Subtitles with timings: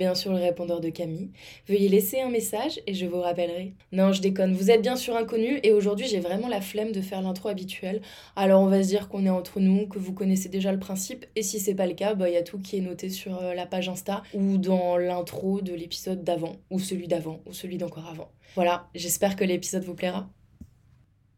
[0.00, 1.28] Bien sur le répondeur de Camille.
[1.68, 3.74] Veuillez laisser un message et je vous rappellerai.
[3.92, 7.02] Non, je déconne, vous êtes bien sur Inconnu et aujourd'hui j'ai vraiment la flemme de
[7.02, 8.00] faire l'intro habituelle.
[8.34, 11.26] Alors on va se dire qu'on est entre nous, que vous connaissez déjà le principe
[11.36, 13.42] et si c'est pas le cas, bah, il y a tout qui est noté sur
[13.42, 17.76] euh, la page Insta ou dans l'intro de l'épisode d'avant ou celui d'avant ou celui
[17.76, 18.30] d'encore avant.
[18.54, 20.30] Voilà, j'espère que l'épisode vous plaira.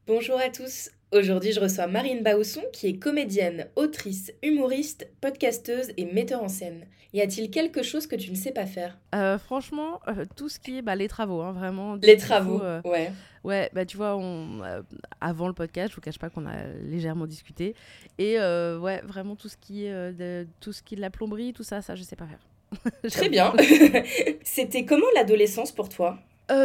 [0.06, 6.06] Bonjour à tous, Aujourd'hui, je reçois Marine Bausson, qui est comédienne, autrice, humoriste, podcasteuse et
[6.06, 6.86] metteur en scène.
[7.12, 8.96] Y a-t-il quelque chose que tu ne sais pas faire?
[9.14, 11.96] Euh, Franchement, euh, tout ce qui est bah, les travaux, hein, vraiment.
[11.96, 13.12] Les travaux, euh, ouais.
[13.44, 14.62] Ouais, bah tu vois, on,
[15.20, 17.74] avant le podcast, je vous cache pas qu'on a légèrement discuté.
[18.16, 21.52] Et ouais, vraiment tout ce qui est de, tout ce qui est de la plomberie,
[21.52, 22.92] tout ça, ça je sais pas faire.
[23.10, 23.52] Très bien.
[24.44, 26.18] C'était comment l'adolescence pour toi?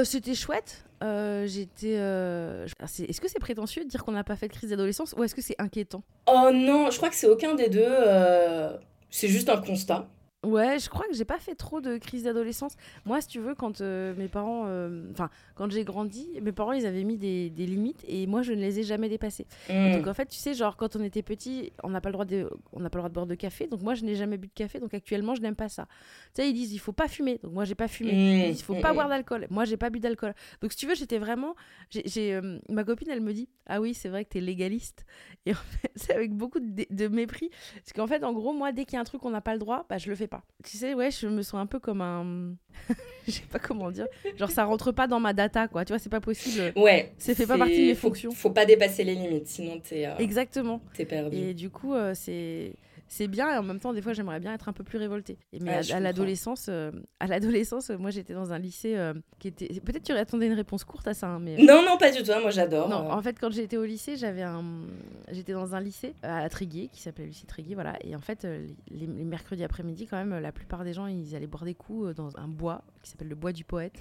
[0.03, 0.83] C'était chouette.
[1.03, 1.97] Euh, j'étais.
[1.97, 5.23] Euh, est-ce que c'est prétentieux de dire qu'on n'a pas fait de crise d'adolescence ou
[5.23, 6.03] est-ce que c'est inquiétant?
[6.27, 7.85] Oh non, je crois que c'est aucun des deux.
[7.85, 8.75] Euh,
[9.09, 10.07] c'est juste un constat.
[10.43, 12.75] Ouais, je crois que j'ai pas fait trop de crise d'adolescence.
[13.05, 16.73] Moi, si tu veux, quand euh, mes parents, euh, enfin, quand j'ai grandi, mes parents,
[16.73, 19.47] ils avaient mis des, des, limites et moi, je ne les ai jamais dépassées.
[19.67, 19.93] Hmm.
[19.93, 22.25] Donc, en fait, tu sais, genre, quand on était petit, on n'a pas le droit
[22.25, 23.65] de, on n'a pas le droit de boire de café.
[23.65, 24.79] Donc, moi, je n'ai jamais bu de café.
[24.79, 25.87] Donc, actuellement, je n'aime pas ça.
[26.35, 27.39] Tu sais, ils disent, il faut pas fumer.
[27.41, 28.11] Donc, moi, j'ai pas fumé.
[28.11, 28.51] Hmm.
[28.51, 28.95] Il faut pas hmm.
[28.95, 29.47] boire d'alcool.
[29.49, 30.35] Moi, j'ai pas bu d'alcool.
[30.61, 31.55] Donc, si tu veux, j'étais vraiment,
[31.89, 35.03] j'ai, euh, ma copine, elle me dit, ah oui, c'est vrai que tu es légaliste.
[35.47, 38.71] Et en fait, c'est avec beaucoup de, de mépris, parce qu'en fait, en gros, moi,
[38.71, 40.27] dès qu'il y a un truc qu'on n'a pas le droit, bah, je le fais
[40.27, 40.36] pas.
[40.63, 42.55] Tu sais, ouais, je me sens un peu comme un.
[43.27, 44.07] je sais pas comment dire.
[44.37, 45.85] Genre, ça rentre pas dans ma data, quoi.
[45.85, 46.73] Tu vois, c'est pas possible.
[46.75, 47.13] Ouais.
[47.17, 48.31] Ça fait pas partie de mes fonctions.
[48.31, 50.07] Faut pas dépasser les limites, sinon t'es.
[50.07, 50.17] Euh...
[50.17, 50.81] Exactement.
[50.93, 51.37] T'es perdu.
[51.37, 52.73] Et du coup, euh, c'est
[53.07, 55.37] c'est bien et en même temps des fois j'aimerais bien être un peu plus révoltée.
[55.53, 59.67] Et mais à, l'adolescence, euh, à l'adolescence, moi j'étais dans un lycée euh, qui était.
[59.81, 61.57] Peut-être tu attendais une réponse courte à ça, hein, mais.
[61.57, 62.31] Non non pas du tout.
[62.31, 62.89] Hein, moi j'adore.
[62.89, 64.63] Non en fait quand j'étais au lycée j'avais un,
[65.31, 68.67] j'étais dans un lycée à Tréguier qui s'appelait lycée Tréguier voilà et en fait euh,
[68.89, 72.37] les, mercredis après-midi quand même la plupart des gens ils allaient boire des coups dans
[72.37, 73.93] un bois qui s'appelle le bois du poète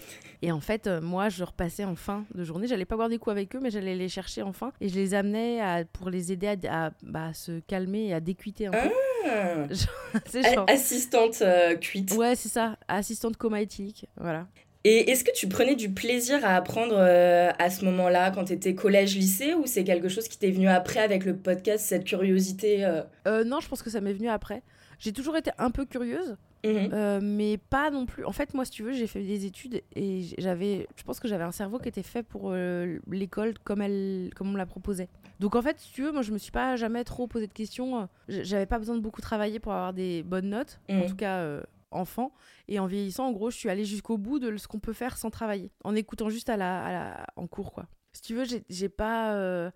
[0.42, 3.32] et en fait moi je repassais en fin de journée j'allais pas boire des coups
[3.32, 6.32] avec eux mais j'allais les chercher en fin et je les amenais à, pour les
[6.32, 8.78] aider à, bah, se calmer et à décuiter un peu.
[8.78, 8.90] Ah.
[10.68, 12.12] Assistante euh, cuite.
[12.14, 12.76] Ouais, c'est ça.
[12.88, 14.06] Assistante coma éthique.
[14.16, 14.46] Voilà.
[14.84, 18.52] Et est-ce que tu prenais du plaisir à apprendre euh, à ce moment-là, quand tu
[18.52, 22.84] étais collège-lycée, ou c'est quelque chose qui t'est venu après avec le podcast, cette curiosité
[22.84, 23.44] euh?
[23.44, 24.62] Non, je pense que ça m'est venu après.
[24.98, 26.36] J'ai toujours été un peu curieuse,
[26.72, 27.20] mhm.
[27.20, 28.24] mais pas non plus.
[28.24, 31.28] En fait, moi, si tu veux, j'ai fait des études et j'avais, je pense que
[31.28, 35.08] j'avais un cerveau qui était fait pour l'école comme elle, comme on la proposait.
[35.40, 37.52] Donc en fait, si tu veux, moi je me suis pas jamais trop posé de
[37.52, 38.00] questions.
[38.00, 41.06] Euh, j'avais pas besoin de beaucoup travailler pour avoir des bonnes notes, en mm.
[41.06, 42.32] tout cas euh, enfant.
[42.68, 45.18] Et en vieillissant, en gros, je suis allée jusqu'au bout de ce qu'on peut faire
[45.18, 47.26] sans travailler, en écoutant juste à la, la...
[47.36, 47.86] en cours, quoi.
[48.12, 49.70] Si tu veux, j'ai pas.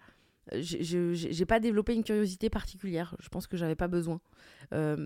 [0.53, 3.17] Euh, j'ai pas développé une curiosité particulière.
[3.21, 4.21] Je pense que j'avais pas besoin.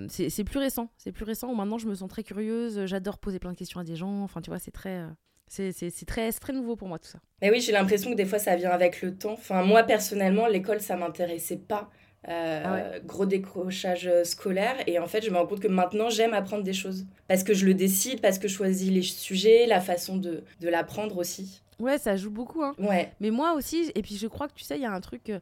[0.09, 0.91] c'est plus récent.
[0.97, 2.87] C'est plus récent où maintenant je me sens très curieuse.
[2.87, 4.23] J'adore poser plein de questions à des gens.
[4.23, 5.05] Enfin, tu vois, c'est très.
[5.47, 7.21] C'est très, très nouveau pour moi tout ça.
[7.43, 9.35] Mais oui, j'ai l'impression que des fois ça vient avec le temps.
[9.35, 11.91] Enfin, moi personnellement, l'école ça m'intéressait pas.
[12.27, 16.09] Euh, ah gros décrochage euh, scolaire et en fait je me rends compte que maintenant
[16.09, 19.67] j'aime apprendre des choses parce que je le décide, parce que je choisis les sujets,
[19.67, 21.61] la façon de, de l'apprendre aussi.
[21.79, 22.63] Ouais, ça joue beaucoup.
[22.63, 22.75] Hein.
[22.79, 23.13] Ouais.
[23.21, 25.33] Mais moi aussi, et puis je crois que tu sais, il y a un truc.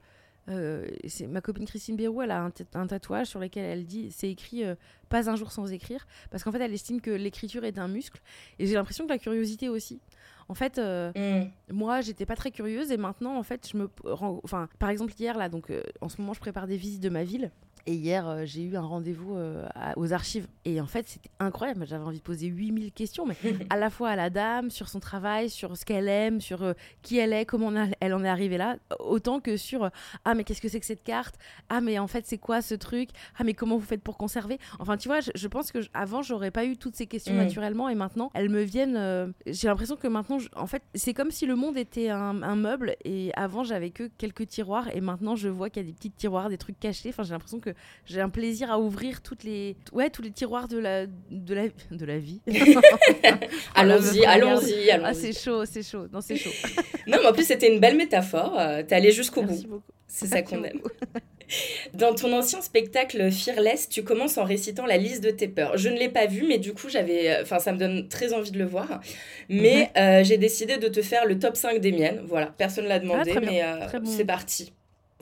[0.48, 4.28] Euh, c'est ma copine Christine Bérou, elle a un, tatouage sur lequel elle dit c'est
[4.28, 4.64] écrit
[5.08, 8.20] pas un jour sans écrire parce qu'en fait elle estime que l'écriture est un muscle
[8.58, 10.00] et j'ai l'impression que la curiosité aussi.
[10.48, 11.72] En fait, euh, mm.
[11.72, 14.40] moi, j'étais pas très curieuse et maintenant, en fait, je me rends.
[14.44, 17.08] Enfin, par exemple, hier, là, donc euh, en ce moment, je prépare des visites de
[17.08, 17.50] ma ville.
[17.86, 19.66] Et hier, euh, j'ai eu un rendez-vous euh,
[19.96, 20.46] aux archives.
[20.64, 21.84] Et en fait, c'était incroyable.
[21.86, 23.36] J'avais envie de poser 8000 questions, mais
[23.70, 26.74] à la fois à la dame, sur son travail, sur ce qu'elle aime, sur euh,
[27.02, 29.90] qui elle est, comment elle en est arrivée là, autant que sur
[30.24, 31.34] Ah, mais qu'est-ce que c'est que cette carte?
[31.68, 33.10] Ah, mais en fait, c'est quoi ce truc?
[33.36, 34.58] Ah, mais comment vous faites pour conserver?
[34.78, 37.38] Enfin, tu vois, je, pense que avant, j'aurais pas eu toutes ces questions mm.
[37.38, 37.88] naturellement.
[37.88, 39.32] Et maintenant, elles me viennent.
[39.46, 42.94] j'ai l'impression que maintenant, en fait, c'est comme si le monde était un, un meuble.
[43.04, 44.94] Et avant, j'avais que quelques tiroirs.
[44.94, 47.08] Et maintenant, je vois qu'il y a des petits tiroirs, des trucs cachés.
[47.08, 47.71] Enfin, j'ai l'impression que
[48.06, 51.64] j'ai un plaisir à ouvrir toutes les, ouais, tous les tiroirs de la, de la,
[51.90, 52.40] de la vie.
[53.74, 55.04] allons-y, allons-y, allons-y.
[55.04, 56.06] Ah, c'est chaud, c'est chaud.
[56.12, 56.50] Non, c'est chaud.
[57.06, 58.58] non, mais en plus, c'était une belle métaphore.
[58.58, 59.82] Euh, t'es allé jusqu'au bout.
[60.06, 60.80] C'est ça qu'on aime.
[61.94, 65.76] Dans ton ancien spectacle Fearless, tu commences en récitant la liste de tes peurs.
[65.76, 68.32] Je ne l'ai pas vu, mais du coup, j'avais, euh, enfin, ça me donne très
[68.32, 69.00] envie de le voir.
[69.48, 72.22] Mais euh, j'ai décidé de te faire le top 5 des miennes.
[72.26, 73.62] Voilà, personne ne l'a demandé, ah, mais
[74.04, 74.72] c'est parti.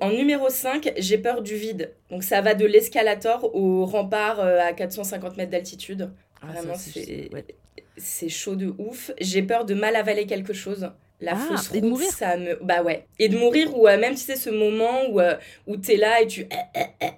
[0.01, 1.93] En numéro 5, j'ai peur du vide.
[2.11, 6.11] Donc ça va de l'escalator au rempart euh, à 450 mètres d'altitude.
[6.43, 6.75] Ah, Vraiment,
[7.97, 9.11] c'est chaud de ouf.
[9.21, 10.91] J'ai peur de mal avaler quelque chose.
[11.21, 12.59] La Ah, fausse et de mourir ça me.
[12.65, 13.07] Bah ouais.
[13.19, 15.37] Et de mourir, ou euh, même, tu sais, ce moment où, euh,
[15.67, 16.47] où t'es là et tu.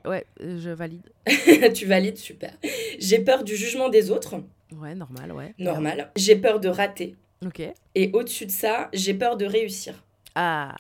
[0.04, 1.02] Ouais, euh, je valide.
[1.74, 2.50] tu valides, super.
[2.98, 4.34] J'ai peur du jugement des autres,
[4.76, 5.54] Ouais, normal, ouais.
[5.58, 6.10] normal.
[6.16, 7.14] J'ai peur de rater.
[7.46, 7.62] Ok.
[7.94, 10.02] Et au-dessus de ça, j'ai peur de réussir.
[10.34, 10.74] Ah,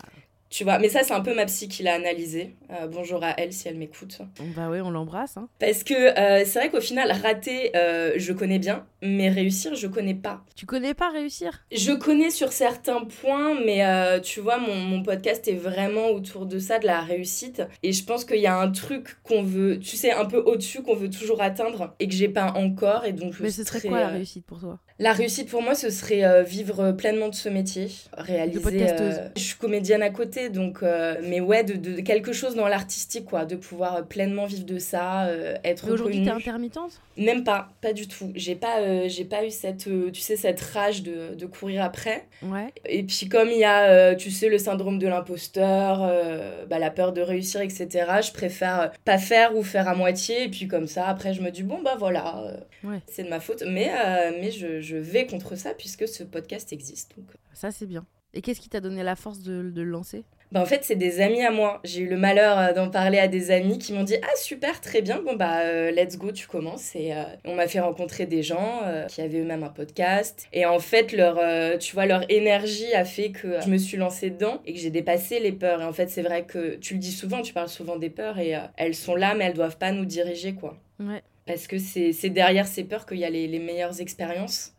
[0.52, 2.56] Tu vois, mais ça, c'est un peu ma psy qui l'a analysé.
[2.70, 4.18] Euh, bonjour à elle si elle m'écoute.
[4.54, 5.38] bah ouais, on l'embrasse.
[5.38, 5.48] Hein.
[5.58, 9.86] Parce que euh, c'est vrai qu'au final, rater, euh, je connais bien, mais réussir, je
[9.86, 10.44] connais pas.
[10.54, 11.64] Tu connais pas réussir?
[11.72, 13.80] Je connais sur certains points, mais
[14.20, 17.62] tu vois, mon, mon podcast est vraiment autour de ça, de la réussite.
[17.82, 20.82] Et je pense qu'il y a un truc qu'on veut, tu sais, un peu au-dessus,
[20.82, 23.06] qu'on veut toujours atteindre et que j'ai pas encore.
[23.06, 24.78] Et donc, je Mais ce serait quoi la réussite pour toi?
[25.02, 28.86] La réussite pour moi, ce serait euh, vivre pleinement de ce métier, réaliser.
[28.88, 32.68] euh, je suis comédienne à côté, donc, euh, mais ouais, de, de- quelque chose dans
[32.68, 36.92] l'artistique, quoi, de pouvoir euh, pleinement vivre de ça, euh, être aujourd'hui, t'es intermittente?
[37.16, 38.30] Même pas, pas du tout.
[38.36, 41.82] J'ai pas, euh, j'ai pas eu cette, euh, tu sais, cette rage de, de courir
[41.82, 42.24] après.
[42.42, 42.68] Ouais.
[42.86, 46.78] Et puis comme il y a, euh, tu sais, le syndrome de l'imposteur, euh, bah,
[46.78, 47.88] la peur de réussir, etc.
[48.24, 50.44] Je préfère euh, pas faire ou faire à moitié.
[50.44, 52.56] Et puis comme ça, après, je me dis bon bah voilà, euh,
[52.88, 52.98] Ouais.
[53.06, 53.62] c'est de ma faute.
[53.68, 57.16] Mais euh, mais je, je vais contre ça puisque ce podcast existe.
[57.16, 57.26] Donc.
[57.52, 58.06] Ça, c'est bien.
[58.34, 60.24] Et qu'est-ce qui t'a donné la force de, de le lancer?
[60.52, 61.80] Bah, en fait, c'est des amis à moi.
[61.82, 64.82] J'ai eu le malheur euh, d'en parler à des amis qui m'ont dit Ah, super,
[64.82, 66.94] très bien, bon, bah, euh, let's go, tu commences.
[66.94, 70.46] Et euh, on m'a fait rencontrer des gens euh, qui avaient eux-mêmes un podcast.
[70.52, 74.28] Et en fait, leur, tu vois, leur énergie a fait que je me suis lancée
[74.28, 75.80] dedans et que j'ai dépassé les peurs.
[75.80, 78.38] Et en fait, c'est vrai que tu le dis souvent, tu parles souvent des peurs
[78.38, 80.76] et elles sont là, mais elles doivent pas nous diriger, quoi.
[81.00, 81.22] Ouais.
[81.46, 84.74] Parce que c'est c'est derrière ces peurs qu'il y a les, les meilleures expériences.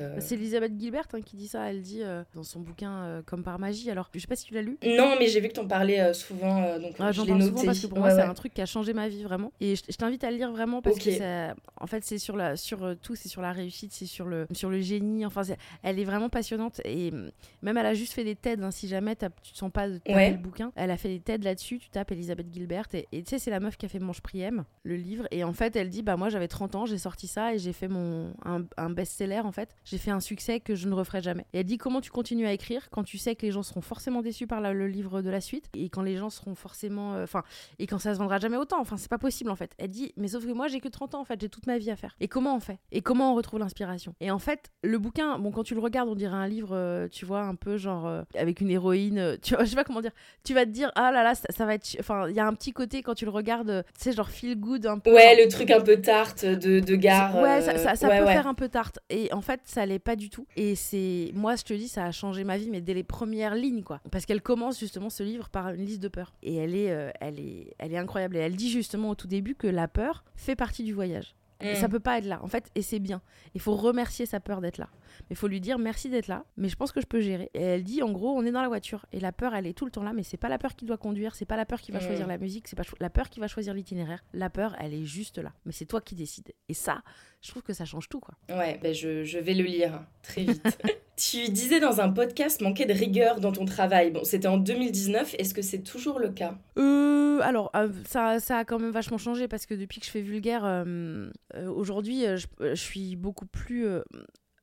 [0.00, 1.70] Euh, Bah, C'est Elisabeth Gilbert hein, qui dit ça.
[1.70, 3.90] Elle dit euh, dans son bouquin euh, Comme par magie.
[3.90, 4.78] Alors, je sais pas si tu l'as lu.
[4.84, 7.80] Non, mais j'ai vu que t'en parlais souvent, donc Ah, je J'en parle souvent parce
[7.80, 9.52] que pour Ouais, moi, c'est un truc qui a changé ma vie vraiment.
[9.60, 12.36] Et je, je t'invite à le lire vraiment parce que ça, en fait, c'est sur,
[12.36, 15.24] la, sur tout, c'est sur la réussite, c'est sur le, sur le génie.
[15.26, 15.42] Enfin,
[15.82, 16.80] elle est vraiment passionnante.
[16.84, 17.30] Et hum,
[17.62, 18.62] même, elle a juste fait des TED.
[18.62, 20.30] hein, si jamais tu te sens pas de taper Ouais.
[20.32, 21.78] le bouquin, elle a fait des TED là-dessus.
[21.78, 22.86] Tu tapes Elisabeth Gilbert.
[23.12, 25.26] Et tu sais, c'est la meuf qui a fait Mange Priem, le livre.
[25.30, 27.72] Et en fait, elle dit Bah, moi, j'avais 30 ans, j'ai sorti ça et j'ai
[27.72, 29.74] fait mon, un, un best-seller en fait.
[29.84, 31.46] J'ai fait un succès que je ne referai jamais.
[31.52, 33.80] Et elle dit Comment tu continues à écrire quand tu sais que les gens seront
[33.80, 37.14] forcément déçus par la- le livre de la suite et quand les gens seront forcément.
[37.14, 37.42] euh, Enfin,
[37.78, 38.80] et quand ça se vendra jamais autant.
[38.80, 39.72] Enfin, c'est pas possible en fait.
[39.78, 41.78] Elle dit, mais sauf que moi j'ai que 30 ans en fait, j'ai toute ma
[41.78, 42.16] vie à faire.
[42.20, 42.78] Et comment on fait?
[42.90, 44.14] Et comment on retrouve l'inspiration?
[44.20, 47.08] Et en fait, le bouquin, bon, quand tu le regardes, on dirait un livre, euh,
[47.08, 50.00] tu vois, un peu genre euh, avec une héroïne, tu vois, je sais pas comment
[50.00, 50.12] dire.
[50.44, 51.96] Tu vas te dire, ah là là, ça, ça va être.
[52.00, 54.58] Enfin, il y a un petit côté quand tu le regardes, tu sais, genre feel
[54.58, 55.12] good un peu.
[55.12, 57.36] Ouais, le truc un peu tarte de, de gare.
[57.40, 58.32] Ouais, ça, ça- ça ouais, peut ouais.
[58.32, 58.98] faire un peu tarte.
[59.10, 60.46] Et en fait, ça l'est pas du tout.
[60.56, 61.30] Et c'est.
[61.34, 64.00] Moi, je te dis, ça a changé ma vie, mais dès les premières lignes, quoi.
[64.10, 66.32] Parce qu'elle commence justement ce livre par une liste de peurs.
[66.42, 68.36] Et elle est, euh, elle est, elle est incroyable.
[68.36, 71.34] Et elle dit justement au tout début que la peur fait partie du voyage.
[71.62, 71.74] Mm.
[71.76, 73.22] Ça peut pas être là, en fait, et c'est bien.
[73.54, 74.88] Il faut remercier sa peur d'être là.
[75.22, 77.50] Mais il faut lui dire merci d'être là, mais je pense que je peux gérer.
[77.54, 79.72] Et elle dit, en gros, on est dans la voiture, et la peur, elle est
[79.74, 81.66] tout le temps là, mais c'est pas la peur qui doit conduire, c'est pas la
[81.66, 82.02] peur qui va Mm.
[82.02, 84.24] choisir la musique, c'est pas la peur qui va choisir l'itinéraire.
[84.32, 86.52] La peur, elle est juste là, mais c'est toi qui décides.
[86.68, 87.02] Et ça,
[87.40, 88.34] je trouve que ça change tout, quoi.
[88.48, 90.78] Ouais, ben je, je vais le lire hein, très vite.
[91.30, 94.10] tu disais dans un podcast manquer de rigueur dans ton travail.
[94.10, 95.36] Bon, c'était en 2019.
[95.38, 96.58] Est-ce que c'est toujours le cas?
[96.78, 100.10] Euh, alors, euh, ça, ça a quand même vachement changé parce que depuis que je
[100.10, 103.86] fais vulgaire, euh, euh, aujourd'hui, je, suis beaucoup plus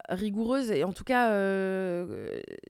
[0.09, 1.29] rigoureuse et en tout cas,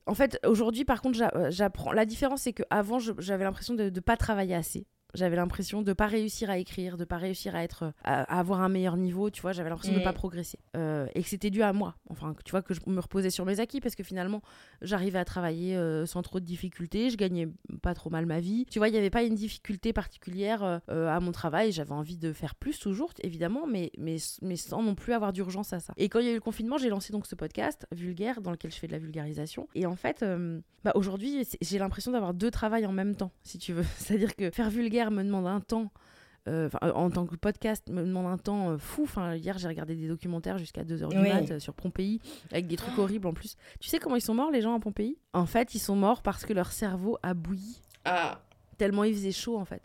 [0.05, 1.91] en fait, aujourd'hui, par contre, j'a- j'apprends.
[1.91, 4.85] La différence, c'est qu'avant, j'avais l'impression de ne pas travailler assez.
[5.15, 8.61] J'avais l'impression de pas réussir à écrire, de pas réussir à être, à, à avoir
[8.61, 9.51] un meilleur niveau, tu vois.
[9.53, 10.03] J'avais l'impression de Mhm.
[10.03, 11.95] pas progresser Euh, et que c'était dû à moi.
[12.09, 14.41] Enfin, tu vois que je me reposais sur mes acquis parce que finalement,
[14.81, 17.47] j'arrivais à travailler euh, sans trop de difficultés, je gagnais
[17.81, 18.65] pas trop mal ma vie.
[18.69, 21.71] Tu vois, il n'y avait pas une difficulté particulière euh, à mon travail.
[21.71, 25.73] J'avais envie de faire plus toujours, évidemment, mais, mais, mais sans non plus avoir d'urgence
[25.73, 25.93] à ça.
[25.97, 28.51] Et quand il y a eu le confinement, j'ai lancé donc ce podcast, Vulgaire, dans
[28.51, 29.67] lequel je fais de la vulgarisation.
[29.75, 30.23] Et en fait,
[30.83, 33.83] bah, aujourd'hui, j'ai l'impression d'avoir deux travails en même temps, si tu veux.
[33.97, 35.91] C'est-à-dire que faire vulgaire me demande un temps.
[36.47, 39.03] euh, euh, en tant que podcast, me demande un temps euh, fou.
[39.03, 41.29] Enfin, hier, j'ai regardé des documentaires jusqu'à 2h du Oui.
[41.29, 42.19] mat sur Pompéi,
[42.51, 43.55] avec des trucs horribles en plus.
[43.79, 45.17] Tu sais comment ils sont morts, les gens à Pompéi?
[45.33, 48.39] En fait, ils sont morts parce que leur cerveau a bouilli Ah.
[48.77, 49.81] tellement il faisait chaud, en fait.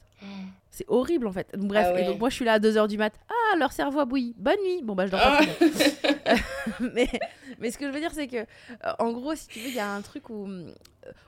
[0.71, 1.55] C'est horrible, en fait.
[1.55, 2.05] Donc, bref, Ah ouais.
[2.05, 3.13] et donc moi, je suis là à 2h du mat.
[3.29, 4.35] Ah, leur cerveau a bouilli.
[4.39, 4.81] Bonne nuit.
[4.83, 5.41] Bon, bah, je dors pas
[6.25, 6.35] Ah.
[6.95, 7.09] mais,
[7.59, 8.47] mais ce que je veux dire, c'est que,
[8.99, 10.49] en gros, si tu veux, il y a un truc où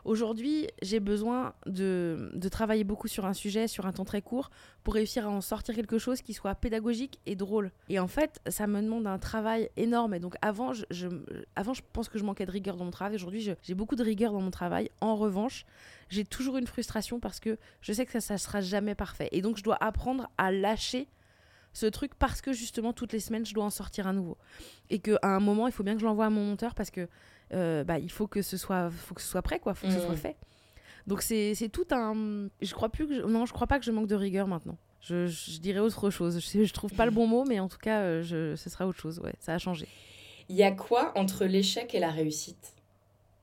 [0.04, 4.50] aujourd'hui, j'ai besoin de, travailler beaucoup sur un sujet, sur un temps très court,
[4.83, 7.73] pour réussir à en sortir quelque chose qui soit pédagogique et drôle.
[7.88, 10.14] Et en fait, ça me demande un travail énorme.
[10.14, 11.09] Et donc, avant, je,
[11.56, 13.16] avant, je pense que je manquais de rigueur dans mon travail.
[13.16, 14.90] Aujourd'hui, j'ai beaucoup de rigueur dans mon travail.
[15.00, 15.66] En revanche,
[16.09, 19.28] j'ai toujours une frustration parce que je sais que ça ne sera jamais parfait.
[19.33, 21.09] Et donc, je dois apprendre à lâcher
[21.76, 24.38] ce truc parce que justement toutes les semaines je dois en sortir un nouveau
[24.88, 26.90] et que à un moment il faut bien que je l'envoie à mon monteur parce
[26.90, 27.06] que
[27.52, 29.92] euh, bah, il faut que ce soit, faut que ce soit prêt, quoi, faut que
[29.92, 30.16] ce soit Mhm.
[30.16, 30.36] fait.
[31.06, 32.48] Donc c'est tout un.
[32.60, 34.76] Je crois plus que je- non, je crois pas que je manque de rigueur maintenant.
[35.00, 36.40] Je, je dirais autre chose.
[36.40, 38.88] Je, je trouve pas le bon mot, mais en tout cas, euh, je, ce sera
[38.88, 39.20] autre chose.
[39.20, 39.86] Ouais, ça a changé.
[40.48, 42.74] Il y a quoi entre l'échec et la réussite?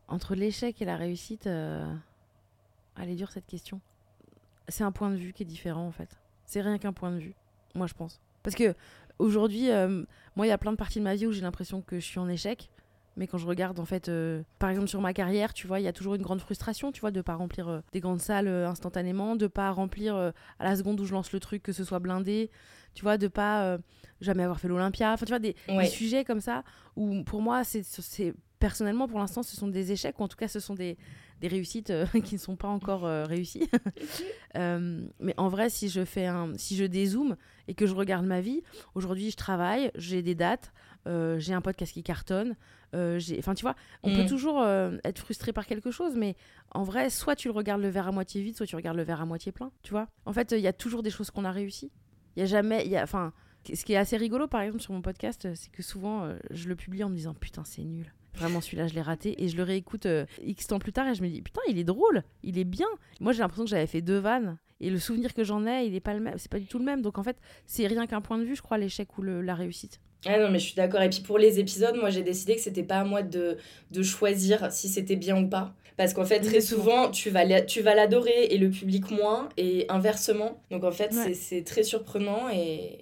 [0.10, 1.86] Entre l'échec et la réussite, euh...
[3.02, 3.80] elle est dure cette question.
[4.68, 6.10] C'est un point de vue qui est différent en fait.
[6.46, 7.34] C'est rien qu'un point de vue,
[7.76, 8.20] moi je pense.
[8.44, 8.76] Parce que
[9.20, 10.04] aujourd'hui, euh,
[10.36, 12.06] moi il y a plein de parties de ma vie où j'ai l'impression que je
[12.06, 12.70] suis en échec.
[13.16, 15.84] Mais quand je regarde en fait, euh, par exemple sur ma carrière, tu vois, il
[15.84, 18.48] y a toujours une grande frustration, tu vois, de pas remplir euh, des grandes salles
[18.48, 21.84] euh, instantanément, de pas remplir à la seconde où je lance le truc que ce
[21.84, 22.50] soit blindé,
[22.94, 23.78] tu vois, de pas
[24.22, 25.56] jamais avoir fait l'Olympia, enfin tu vois des,
[25.88, 26.64] sujets comme ça
[26.96, 30.48] où pour moi c'est personnellement pour l'instant ce sont des échecs ou en tout cas
[30.48, 30.98] ce sont des,
[31.44, 33.70] des réussites euh, qui ne sont pas encore euh, réussies.
[34.56, 38.24] Euh, mais en vrai si je fais un si je dézoome et que je regarde
[38.24, 38.62] ma vie,
[38.94, 40.72] aujourd'hui je travaille, j'ai des dates,
[41.08, 42.56] j'ai un podcast qui cartonne,
[43.40, 44.16] enfin tu vois, on Mm.
[44.16, 46.36] peut toujours euh, être frustré par quelque chose mais
[46.72, 49.04] en vrai soit tu le regardes le verre à moitié vide, soit tu regardes le
[49.04, 50.08] verre à moitié plein, tu vois.
[50.26, 51.92] En fait, il y a toujours des choses qu'on a réussi.
[52.36, 53.34] Il y a jamais il y a enfin
[53.74, 56.36] ce qui est assez rigolo, par exemple, sur mon podcast, euh, c'est que souvent, euh,
[56.52, 58.14] je le publie en me disant Putain, c'est nul.
[58.36, 59.42] Vraiment, celui-là, je l'ai raté.
[59.42, 61.78] Et je le réécoute euh, X temps plus tard et je me dis Putain, il
[61.78, 62.88] est drôle, il est bien.
[63.22, 64.58] Moi, j'ai l'impression que j'avais fait deux vannes.
[64.86, 66.36] Et le souvenir que j'en ai, il est pas le même.
[66.38, 67.02] C'est pas du tout le même.
[67.02, 69.56] Donc, en fait, c'est rien qu'un point de vue, je crois, l'échec ou le- la
[69.56, 70.00] réussite.
[70.26, 71.02] Ah non, mais je suis d'accord.
[71.02, 73.58] Et puis pour les épisodes, moi j'ai décidé que c'était pas à moi de,
[73.92, 75.76] de choisir si c'était bien ou pas.
[75.98, 80.62] Parce qu'en fait, très souvent, tu vas l'adorer et le public moins, et inversement.
[80.72, 81.24] Donc en fait, Ouais.
[81.26, 83.00] c'est- c'est très surprenant et,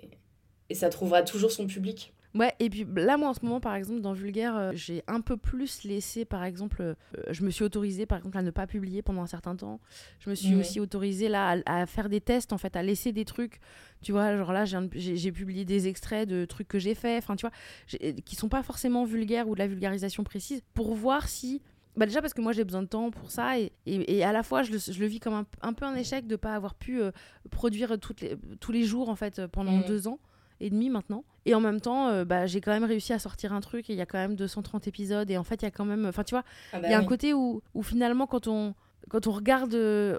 [0.70, 2.12] et ça trouvera toujours son public.
[2.34, 5.20] Ouais, et puis là, moi en ce moment, par exemple, dans Vulgaire, euh, j'ai un
[5.20, 6.94] peu plus laissé, par exemple, euh,
[7.30, 9.82] je me suis autorisée, par exemple, à ne pas publier pendant un certain temps.
[10.20, 13.12] Je me suis aussi autorisée, là, à, à faire des tests, en fait, à laisser
[13.12, 13.60] des trucs.
[14.02, 17.46] Tu vois, genre là, j'ai publié des extraits de trucs que j'ai fait, enfin, tu
[17.46, 21.62] vois, qui sont pas forcément vulgaires ou de la vulgarisation précise, pour voir si.
[21.98, 24.32] Bah déjà parce que moi j'ai besoin de temps pour ça et, et, et à
[24.32, 26.56] la fois je le, je le vis comme un, un peu un échec de pas
[26.56, 27.12] avoir pu euh,
[27.50, 30.18] produire toutes les, tous les jours en fait euh, pendant deux ans
[30.62, 31.26] et demi maintenant.
[31.46, 33.94] Et en même temps, euh, bah, j'ai quand même réussi à sortir un truc et
[33.94, 36.06] il y a quand même 230 épisodes et en fait, il y a quand même.
[36.06, 38.74] Enfin, tu vois, Ah il bah y a un côté où, où finalement, quand on.
[39.10, 40.16] Quand on regarde, euh,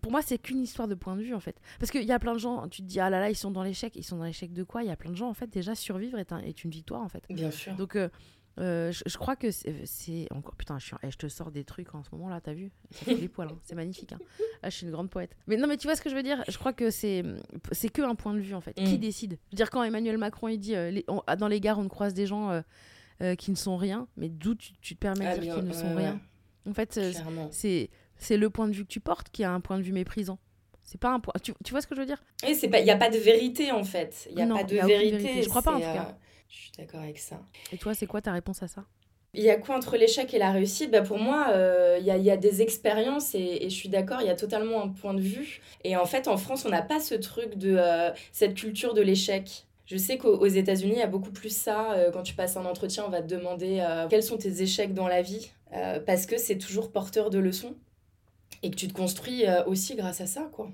[0.00, 1.60] pour moi, c'est qu'une histoire de point de vue en fait.
[1.78, 3.50] Parce qu'il y a plein de gens, tu te dis, ah là là, ils sont
[3.50, 3.94] dans l'échec.
[3.96, 4.82] Ils sont dans l'échec de quoi?
[4.82, 7.02] Il y a plein de gens, en fait, déjà, survivre est, un- est une victoire
[7.02, 7.22] en fait.
[7.28, 7.74] Bien sûr.
[7.74, 8.08] Donc, euh,
[8.58, 10.54] euh, je, je crois que c'est- c'est encore.
[10.54, 12.70] Putain, je, suis, eh, je te sors des trucs en ce moment là, t'as vu?
[12.92, 13.58] Ça fait les poils, hein.
[13.62, 14.12] c'est magnifique.
[14.12, 14.18] Hein.
[14.62, 15.36] Ah, je suis une grande poète.
[15.46, 16.44] Mais non, mais tu vois ce que je veux dire?
[16.48, 17.24] Je crois que c'est
[17.72, 18.74] c'est que un point de vue en fait.
[18.74, 18.98] Qui Mm.
[18.98, 19.32] décide?
[19.46, 21.88] Je veux dire, quand Emmanuel Macron il dit euh, les- on- dans les gares on
[21.88, 22.60] croise des gens euh,
[23.22, 25.54] euh, qui ne sont rien, mais d'où tu, tu te permets Ah de dire bien,
[25.54, 26.20] qu'ils ne sont rien?
[26.68, 27.12] En fait, euh,
[27.50, 29.92] c'est c'est le point de vue que tu portes qui a un point de vue
[29.92, 30.38] méprisant.
[30.82, 31.32] C'est pas un point.
[31.42, 32.22] Tu, tu vois ce que je veux dire?
[32.46, 34.28] Et c'est pas, il y a pas de vérité en fait.
[34.30, 35.18] Il y a Non, pas de y a aucune vérité.
[35.18, 35.42] vérité.
[35.42, 36.16] Je crois pas, en tout cas.
[36.54, 37.40] Je suis d'accord avec ça.
[37.72, 38.84] Et toi, c'est quoi ta réponse à ça?
[39.36, 40.92] Il y a quoi entre l'échec et la réussite?
[40.92, 43.74] Bah Pour moi, euh, il y, a, il y a des expériences et, et je
[43.74, 45.60] suis d'accord, il y a totalement un point de vue.
[45.82, 49.02] Et en fait, en France, on n'a pas ce truc de euh, cette culture de
[49.02, 49.66] l'échec.
[49.86, 51.94] Je sais qu'aux aux États-Unis, il y a beaucoup plus ça.
[51.94, 54.94] Euh, quand tu passes un entretien, on va te demander euh, quels sont tes échecs
[54.94, 55.50] dans la vie,
[56.06, 57.74] parce que c'est toujours porteur de leçons
[58.62, 60.70] et que tu te construis aussi grâce à ça, quoi.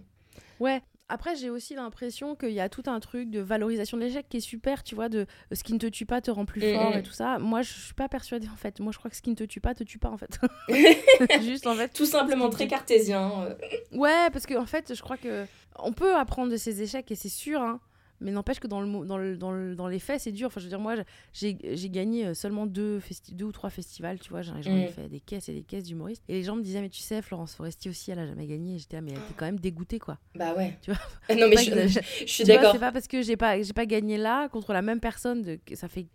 [0.61, 0.83] Ouais.
[1.11, 4.37] Après, j'ai aussi l'impression qu'il y a tout un truc de valorisation de l'échec qui
[4.39, 6.61] est super, tu vois, de euh, ce qui ne te tue pas te rend plus
[6.63, 6.99] Mm, fort mm.
[6.99, 7.39] et tout ça.
[7.39, 8.79] Moi, je suis pas persuadée en fait.
[8.81, 10.39] Moi, je crois que ce qui ne te tue pas te tue pas en fait.
[11.43, 11.93] Juste en fait.
[11.93, 13.33] Tout simplement très cartésien.
[13.43, 13.55] euh.
[13.93, 15.45] Ouais, parce que en fait, je crois que
[15.79, 17.81] on peut apprendre de ses échecs et c'est sûr, hein.
[18.21, 20.49] Mais n'empêche que dans, le, dans, le, dans, le- dans les faits, c'est dur.
[20.49, 20.95] Enfin, je veux dire, moi,
[21.33, 21.55] j'ai
[21.91, 23.01] gagné euh, seulement deux,
[23.33, 24.43] deux ou trois festivals, tu vois.
[24.43, 24.89] J'en ai Mm.
[24.89, 26.23] fait des caisses et des caisses d'humoristes.
[26.29, 28.75] Et les gens me disaient, mais tu sais, Florence Foresti aussi, elle a jamais gagné.
[28.75, 30.19] Et J'étais, ah, mais elle était quand même dégoûtée, quoi.
[30.35, 30.77] Bah ouais.
[30.83, 31.01] Tu vois
[31.37, 32.73] non, mais je, que- je suis d'accord.
[32.73, 35.89] C'est pas parce que j'ai pas, pas gagné là contre la même personne, de, ça
[35.89, 36.07] fait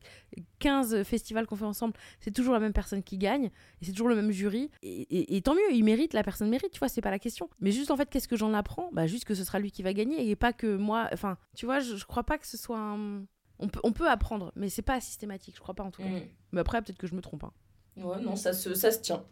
[0.59, 3.45] 15 festivals qu'on fait ensemble, c'est toujours la même personne qui gagne,
[3.81, 6.49] et c'est toujours le même jury, et, et- et tant mieux, il mérite, la personne
[6.49, 7.49] mérite, tu vois, c'est pas la question.
[7.59, 8.89] Mais juste en fait, qu'est-ce que j'en apprends?
[8.93, 11.65] Bah juste que ce sera lui qui va gagner, et pas que moi, enfin, tu
[11.65, 13.25] vois, je, je crois pas que ce soit un...
[13.59, 16.09] On peut, on peut apprendre, mais c'est pas systématique, je crois pas en tout cas.
[16.09, 16.21] Mm.
[16.51, 17.45] Mais après, peut-être que je me trompe.
[17.45, 17.53] hein.
[17.97, 19.23] Ouais, non, ça se, ça se tient.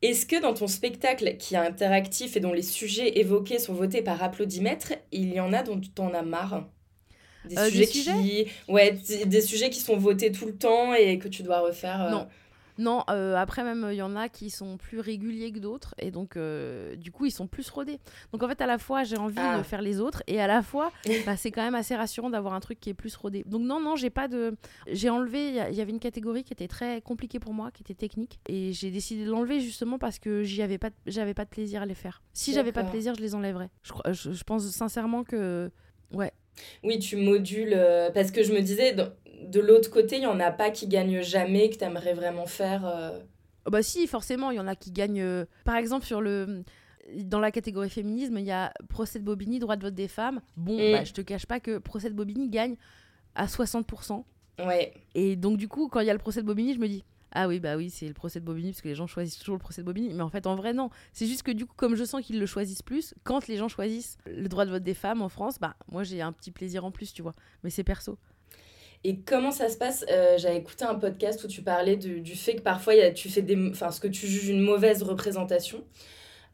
[0.00, 4.00] Est-ce que dans ton spectacle qui est interactif et dont les sujets évoqués sont votés
[4.00, 6.68] par applaudimètre, il y en a dont tu t'en as marre?
[7.44, 8.46] Des Euh, des sujets qui...
[8.68, 8.92] Ouais,
[9.26, 12.02] des sujets qui sont votés tout le temps et que tu dois refaire.
[12.02, 12.28] euh, Non.
[12.78, 16.10] Non, euh, après même, il y en a qui sont plus réguliers que d'autres, et
[16.12, 17.98] donc, euh, du coup, ils sont plus rodés.
[18.32, 19.58] Donc, en fait, à la fois, j'ai envie Ah.
[19.58, 20.92] de faire les autres, et à la fois,
[21.26, 23.42] bah, c'est quand même assez rassurant d'avoir un truc qui est plus rodé.
[23.46, 24.56] Donc, non, non, j'ai pas de...
[24.86, 27.94] J'ai enlevé, il y, avait une catégorie qui était très compliquée pour moi, qui était
[27.94, 31.50] technique, et j'ai décidé de l'enlever justement parce que j'y avais pas, j'avais pas de
[31.50, 32.22] plaisir à les faire.
[32.32, 33.70] Si j'avais pas de plaisir, je les enlèverais.
[33.82, 35.70] Je, crois- je, je pense sincèrement que...
[36.12, 36.32] Ouais.
[36.82, 37.72] Oui, tu modules.
[37.74, 38.94] euh, Parce que je me disais,
[39.42, 42.46] de l'autre côté, il n'y en a pas qui gagnent jamais, que tu aimerais vraiment
[42.46, 42.86] faire.
[42.86, 43.18] euh,
[43.66, 45.20] Oh bah si, forcément, il y en a qui gagnent.
[45.20, 46.62] euh, Par exemple, sur le.
[47.22, 50.40] Dans la catégorie féminisme, il y a procès de Bobigny, droit de vote des femmes.
[50.56, 50.92] Bon, Mm.
[50.92, 52.76] bah, je te cache pas que procès de Bobigny gagne
[53.34, 54.24] à 60%.
[54.58, 54.92] Ouais.
[55.14, 57.04] Et donc, du coup, quand il y a le procès de Bobigny, je me dis
[57.32, 59.54] Ah oui, bah oui, c'est le procès de Bobigny, parce que les gens choisissent toujours
[59.54, 60.12] le procès de Bobigny.
[60.14, 60.88] Mais en fait, en vrai, non.
[61.12, 63.68] C'est juste que, du coup, comme je sens qu'ils le choisissent plus, quand les gens
[63.68, 66.84] choisissent le droit de vote des femmes en France, bah, moi, j'ai un petit plaisir
[66.86, 67.34] en plus, tu vois.
[67.64, 68.18] Mais c'est perso.
[69.04, 72.34] Et comment ça se passe Euh, J'avais écouté un podcast où tu parlais du, du
[72.36, 74.60] fait que parfois il y a- tu fais des, enfin, ce que tu juges une
[74.60, 75.84] mauvaise représentation.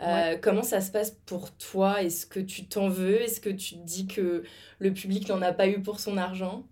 [0.03, 2.03] Euh, Comment ça se passe pour toi?
[2.03, 3.21] Est-ce que tu t'en veux?
[3.23, 4.45] Est-ce que tu te dis que
[4.81, 6.67] le public n'en a pas eu pour son argent?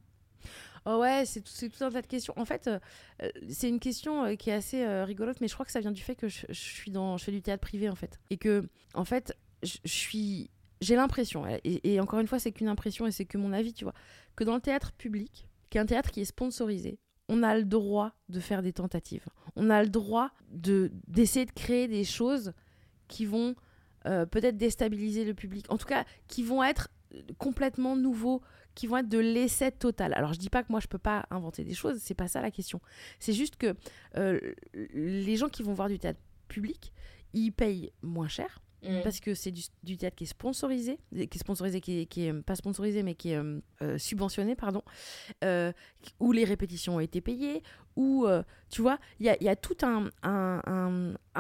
[0.85, 2.35] Oh ouais, c'est tout, un tas de questions.
[2.37, 2.79] En fait, euh,
[3.23, 5.81] euh, c'est une question euh, qui est assez euh, rigolote, mais je crois que ça
[5.81, 8.19] vient du fait que je, je suis dans, je fais du théâtre privé en fait,
[8.31, 10.51] et que en fait, je, je suis,
[10.81, 11.61] j'ai l'impression, et,
[11.95, 13.95] et encore une fois, c'est qu'une impression et c'est que mon avis, tu vois,
[14.35, 16.99] que dans le théâtre public, qui est un théâtre qui est sponsorisé,
[17.31, 19.25] on a le droit de faire des tentatives.
[19.57, 22.53] On a le droit de d'essayer de créer des choses
[23.09, 23.55] qui vont
[24.05, 25.65] euh, peut-être déstabiliser le public.
[25.71, 28.43] En tout cas, qui vont être euh, complètement nouveaux,
[28.75, 30.13] qui vont être de l'essai total.
[30.13, 32.43] Alors je dis pas que moi je peux pas inventer des choses, c'est pas ça
[32.43, 32.83] la question.
[33.19, 33.75] C'est juste que
[34.19, 34.39] euh,
[34.93, 36.93] les gens qui vont voir du théâtre public,
[37.33, 39.03] ils payent moins cher Mm.
[39.03, 43.03] parce que c'est du, théâtre qui est sponsorisé, qui est sponsorisé, qui est, pas sponsorisé,
[43.03, 44.83] mais qui est euh, euh, subventionné, pardon,
[45.45, 45.73] euh,
[46.19, 47.63] où les répétitions ont été payées,
[47.95, 50.11] où, euh, tu vois, il y a, tout un,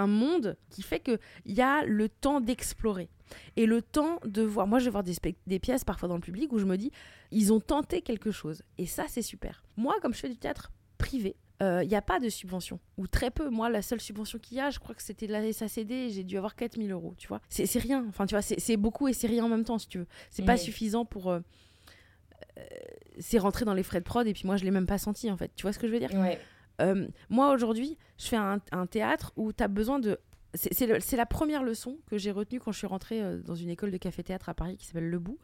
[0.06, 3.08] monde qui fait qu'il y a le temps d'explorer.
[3.56, 6.52] Et le temps de voir, moi je vais voir des pièces parfois dans le public
[6.52, 6.92] où je me dis,
[7.30, 8.62] ils ont tenté quelque chose.
[8.78, 9.64] Et ça, c'est super.
[9.76, 13.30] Moi, comme je fais du théâtre privé, il n'y a pas de subvention, ou très
[13.30, 13.48] peu.
[13.48, 16.24] Moi, la seule subvention qu'il y a, je crois que c'était de la SACD, j'ai
[16.24, 17.40] dû avoir 4000 euros, tu vois.
[17.48, 19.86] C'est c'est rien, enfin, tu vois, c'est beaucoup et c'est rien en même temps, si
[19.86, 20.06] tu veux.
[20.30, 21.30] C'est pas suffisant pour...
[21.30, 21.40] euh,
[22.58, 22.62] euh,
[23.18, 25.30] c'est rentré dans les frais de prod, et puis moi, je l'ai même pas senti,
[25.30, 25.52] en fait.
[25.54, 26.10] Tu vois ce que je veux dire?
[26.14, 26.38] Ouais.
[26.80, 30.18] euh, moi aujourd'hui, je fais un, un théâtre où tu as besoin de.
[30.54, 33.90] C'est la première leçon que j'ai retenue quand je suis rentrée euh, dans une école
[33.90, 35.38] de café-théâtre à Paris qui s'appelle Le Bout.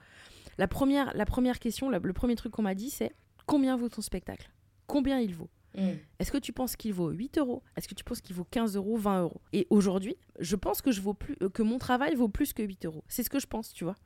[0.59, 3.12] La première, la première question, la- le premier truc qu'on m'a dit, c'est
[3.47, 4.51] combien vaut ton spectacle?
[4.87, 5.49] Combien il vaut?
[5.79, 5.99] Mm.
[6.19, 7.62] Est-ce que tu penses qu'il vaut 8 euros?
[7.77, 9.41] Est-ce que tu penses qu'il vaut 15 euros, 20 euros?
[9.53, 12.62] Et aujourd'hui, je pense que, je vaux plus, euh, que mon travail vaut plus que
[12.62, 13.05] 8 euros.
[13.09, 13.97] C'est ce que je pense, tu vois.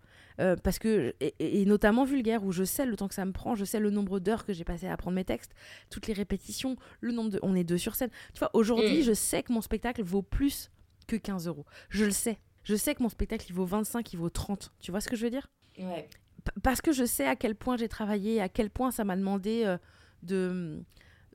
[0.41, 3.55] Euh, parce que, et, notamment vulgaire, où je sais le temps que ça me prend,
[3.55, 5.53] je sais le nombre d'heures que j'ai passé à apprendre mes textes,
[5.91, 7.39] toutes les répétitions, le nombre de.
[7.43, 8.11] On est deux sur scène.
[8.33, 9.05] Tu vois, aujourd'hui, Mm.
[9.05, 10.71] je sais que mon spectacle vaut plus
[11.07, 11.67] que 15 euros.
[11.91, 12.39] Je le sais.
[12.65, 14.73] Je sais que mon spectacle, il vaut 25, il vaut 30.
[14.81, 15.49] Tu vois ce que je veux dire?
[15.79, 16.09] Ouais.
[16.63, 19.63] Parce que je sais à quel point j'ai travaillé, à quel point ça m'a demandé
[19.65, 19.79] euh,
[20.23, 20.83] de,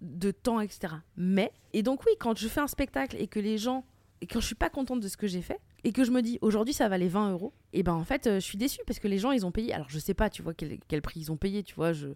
[0.01, 0.93] de temps, etc.
[1.15, 3.85] Mais, et donc oui, quand je fais un spectacle et que les gens,
[4.21, 6.21] et quand je suis pas contente de ce que j'ai fait, et que je me
[6.21, 8.99] dis aujourd'hui ça valait 20 euros, et ben en fait euh, je suis déçue parce
[8.99, 9.73] que les gens ils ont payé.
[9.73, 12.07] Alors je sais pas, tu vois, quel, quel prix ils ont payé, tu vois, je.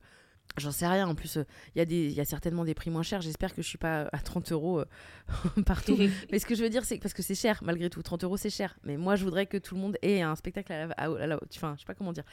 [0.58, 1.08] J'en sais rien.
[1.08, 1.44] En plus, euh,
[1.76, 3.22] il y, a des- il y a certainement des prix moins chers.
[3.22, 4.86] J'espère que je suis pas à 30 euros euh,
[5.65, 5.96] partout.
[6.32, 8.02] Mais ce que je veux dire, c'est parce que c'est cher, malgré tout.
[8.02, 8.76] 30 euros, c'est cher.
[8.84, 11.28] Mais moi, je voudrais que tout le monde ait un spectacle à la, à- à
[11.28, 11.54] la haute.
[11.56, 12.26] Enfin, je sais pas comment dire.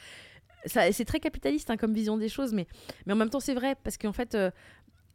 [0.65, 2.67] C'est très capitaliste hein, comme vision des choses, mais,
[3.05, 3.75] mais en même temps, c'est vrai.
[3.81, 4.35] Parce qu'en fait,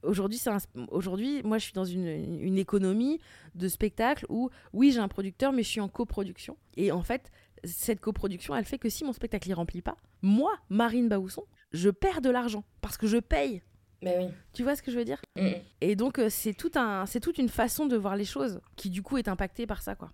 [0.04, 0.58] aujourd'hui, c'est un-
[0.90, 3.18] aujourd'hui, moi, je suis dans une, une économie
[3.54, 6.56] de spectacle où, oui, j'ai un producteur, mais je suis en coproduction.
[6.76, 7.30] Et en fait,
[7.64, 11.90] cette coproduction, elle fait que si mon spectacle ne remplit pas, moi, Marine Baousson, je
[11.90, 13.62] perds de l'argent parce que je paye.
[14.02, 14.26] Mais oui.
[14.52, 15.20] Tu vois ce que je veux dire?
[15.36, 15.48] Mm.
[15.80, 18.90] et donc, euh, c'est tout un, c'est toute une façon de voir les choses qui,
[18.90, 20.10] du coup, est impactée par ça, quoi.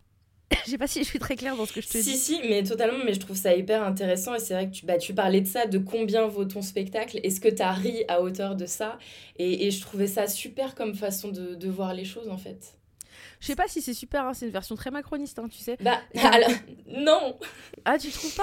[0.67, 2.17] Je sais pas si je suis très claire dans ce que je te Si, dis.
[2.17, 4.99] si, mais totalement, mais je trouve ça hyper intéressant et c'est vrai que tu, bah,
[4.99, 8.21] tu parlais de ça, de combien vaut ton spectacle, est-ce que tu as ri à
[8.21, 8.99] hauteur de ça
[9.39, 12.75] et, et je trouvais ça super comme façon de, de voir les choses en fait.
[13.41, 15.77] Je sais pas si c'est super, hein, c'est une version très macroniste, hein, tu sais.
[15.81, 15.99] Bah,
[16.33, 16.51] alors,
[16.89, 17.39] non
[17.87, 18.43] Ah, tu trouves pas?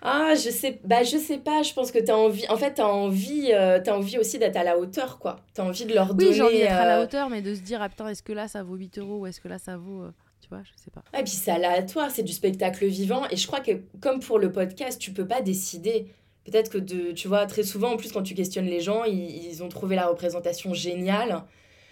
[0.00, 2.74] Ah, je sais, bah, je sais pas, je pense que tu as envie, en fait,
[2.74, 5.36] tu as envie, euh, t'as envie aussi d'être à la hauteur, quoi.
[5.54, 6.30] Tu as envie de leur donner...
[6.30, 8.22] Oui, j'ai envie d'être à la euh, hauteur, mais de se dire, ah putain, est-ce
[8.22, 10.02] que là ça vaut 8 euros ou est-ce que là ça vaut.
[10.04, 10.12] euh,
[10.48, 11.02] Tu vois, je sais pas.
[11.18, 13.22] Et puis c'est aléatoire, c'est du spectacle vivant.
[13.30, 16.06] Et je crois que comme pour le podcast, tu peux pas décider.
[16.44, 19.46] Peut-être que de, tu vois, très souvent, en plus, quand tu questionnes les gens, ils,
[19.46, 21.42] ils ont trouvé la représentation géniale.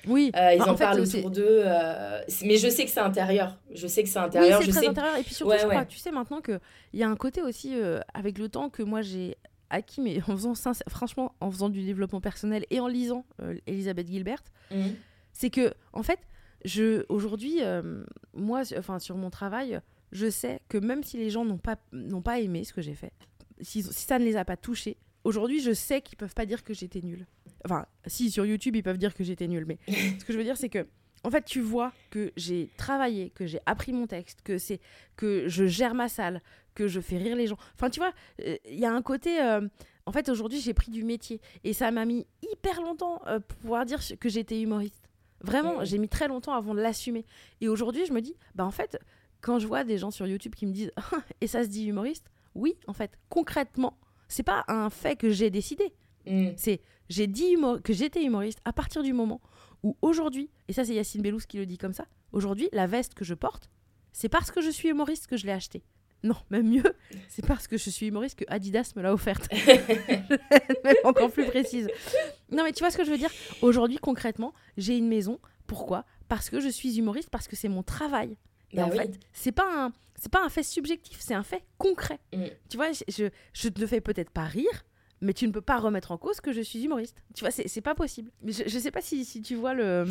[0.07, 1.45] Oui, Euh, ils Bah, en, en fait, parlent autour d'eux.
[1.65, 3.59] euh, mais je sais que c'est intérieur.
[3.75, 4.61] Je sais que c'est Oui, intérieur.
[4.61, 5.17] c'est je très sais intérieur.
[5.19, 5.87] Et puis surtout, Ouais, je crois, ouais.
[5.87, 6.59] tu sais maintenant qu'il
[6.95, 9.37] y a un côté aussi, euh, avec le temps, que moi j'ai
[9.69, 10.55] acquis, mais en faisant,
[10.89, 13.27] franchement, en faisant du développement personnel et en lisant
[13.67, 14.95] Elisabeth Gilbert, Mhm.
[15.33, 16.21] c'est que en fait
[16.65, 19.81] je aujourd'hui euh, moi enfin sur mon travail
[20.13, 22.95] je sais que même si les gens n'ont pas n'ont pas aimé ce que j'ai
[22.95, 23.13] fait
[23.61, 26.65] si, si ça ne les a pas touchés aujourd'hui je sais qu'ils peuvent pas dire
[26.65, 27.27] que j'étais nulle.
[27.65, 29.79] Enfin si sur YouTube ils peuvent dire que j'étais nulle mais
[30.19, 30.87] ce que je veux dire c'est que
[31.25, 34.81] en fait tu vois que j'ai travaillé que j'ai appris mon texte que c'est
[35.17, 36.43] que je gère ma salle
[36.75, 37.59] que je fais rire les gens.
[37.75, 39.67] Enfin tu vois euh, il y a un côté euh,
[40.05, 41.41] en fait aujourd'hui j'ai pris du métier.
[41.65, 45.06] Et ça m'a mis hyper longtemps euh, pour pouvoir dire que j'étais humoriste
[45.41, 45.85] Vraiment, Mm.
[45.85, 47.25] j'ai mis très longtemps avant de l'assumer.
[47.61, 48.99] Et aujourd'hui, je me dis, bah en fait,
[49.41, 50.93] quand je vois des gens sur YouTube qui me disent,
[51.41, 55.51] et ça se dit humoriste, oui, en fait, concrètement, c'est pas un fait que j'ai
[55.51, 55.93] décidé.
[56.27, 56.51] Mm.
[56.57, 59.41] C'est j'ai dit que j'étais humoriste à partir du moment
[59.85, 63.15] où aujourd'hui, et ça c'est Yacine Bellous qui le dit comme ça, aujourd'hui, la veste
[63.15, 63.71] que je porte,
[64.13, 65.85] c'est parce que je suis humoriste que je l'ai achetée.
[66.23, 66.83] Non, même mieux,
[67.29, 69.49] c'est parce que je suis humoriste que Adidas me l'a offerte.
[70.85, 71.89] même encore plus précise.
[72.51, 73.31] Non, mais tu vois ce que je veux dire?
[73.63, 75.39] Aujourd'hui, concrètement, j'ai une maison.
[75.67, 76.05] Pourquoi?
[76.29, 78.37] Parce que je suis humoriste, parce que c'est mon travail.
[78.73, 78.97] Et Bah en oui.
[78.99, 82.19] fait, c'est pas un, c'est pas un fait subjectif, c'est un fait concret.
[82.35, 82.45] Mm.
[82.69, 84.85] Tu vois, je, je, je te fais peut-être pas rire,
[85.21, 87.23] mais tu ne peux pas remettre en cause que je suis humoriste.
[87.35, 88.31] Tu vois, c'est c'est pas possible.
[88.43, 90.05] Mais je, je sais pas si, si tu vois le.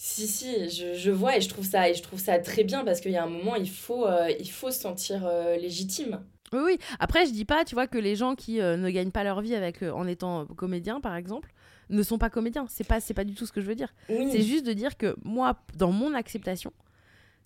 [0.00, 2.84] Si, si, je, je vois et je trouve ça, et je trouve ça très bien
[2.84, 6.24] parce qu'il y a un moment, il faut, euh, il faut se sentir euh, légitime.
[6.52, 6.78] Oui, oui.
[7.00, 9.40] Après, je dis pas, tu vois, que les gens qui euh, ne gagnent pas leur
[9.40, 11.52] vie avec, en étant comédien, par exemple,
[11.90, 12.66] ne sont pas comédiens.
[12.68, 13.92] C'est pas, c'est pas du tout ce que je veux dire.
[14.08, 14.28] Oui.
[14.30, 16.72] C'est juste de dire que moi, dans mon acceptation,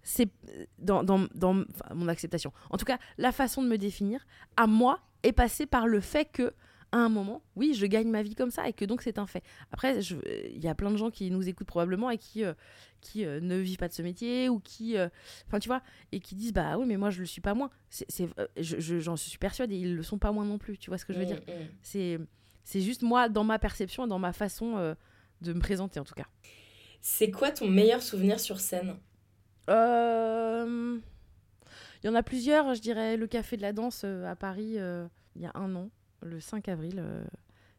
[0.02, 0.28] c'est
[0.78, 2.52] dans, dans, dans enfin, mon acceptation.
[2.68, 4.26] En tout cas, la façon de me définir,
[4.58, 6.52] à moi, est passée par le fait que,
[6.92, 9.26] à un moment, oui, je gagne ma vie comme ça et que donc c'est un
[9.26, 9.42] fait.
[9.72, 12.52] Après, il y a plein de gens qui nous écoutent probablement et qui, euh,
[13.00, 15.08] qui euh, ne vivent pas de ce métier ou qui, euh,
[15.46, 17.70] enfin, tu vois, et qui disent bah oui, mais moi je le suis pas moins.
[17.88, 18.28] C'est, c'est-
[18.58, 20.76] je- je- j'en suis persuadée, ils le sont pas moins non plus.
[20.78, 21.52] Tu vois ce que je veux Mm, dire mm.
[21.82, 22.18] C'est,
[22.64, 24.94] c'est juste moi dans ma perception, et dans ma façon
[25.40, 26.26] de me présenter en tout cas.
[27.00, 28.96] C'est quoi ton meilleur souvenir sur scène?
[32.04, 34.76] Il y en a plusieurs, je dirais le Café de la Danse à Paris
[35.36, 35.88] il y a un an,
[36.22, 36.96] le 5 avril.
[36.98, 37.24] euh,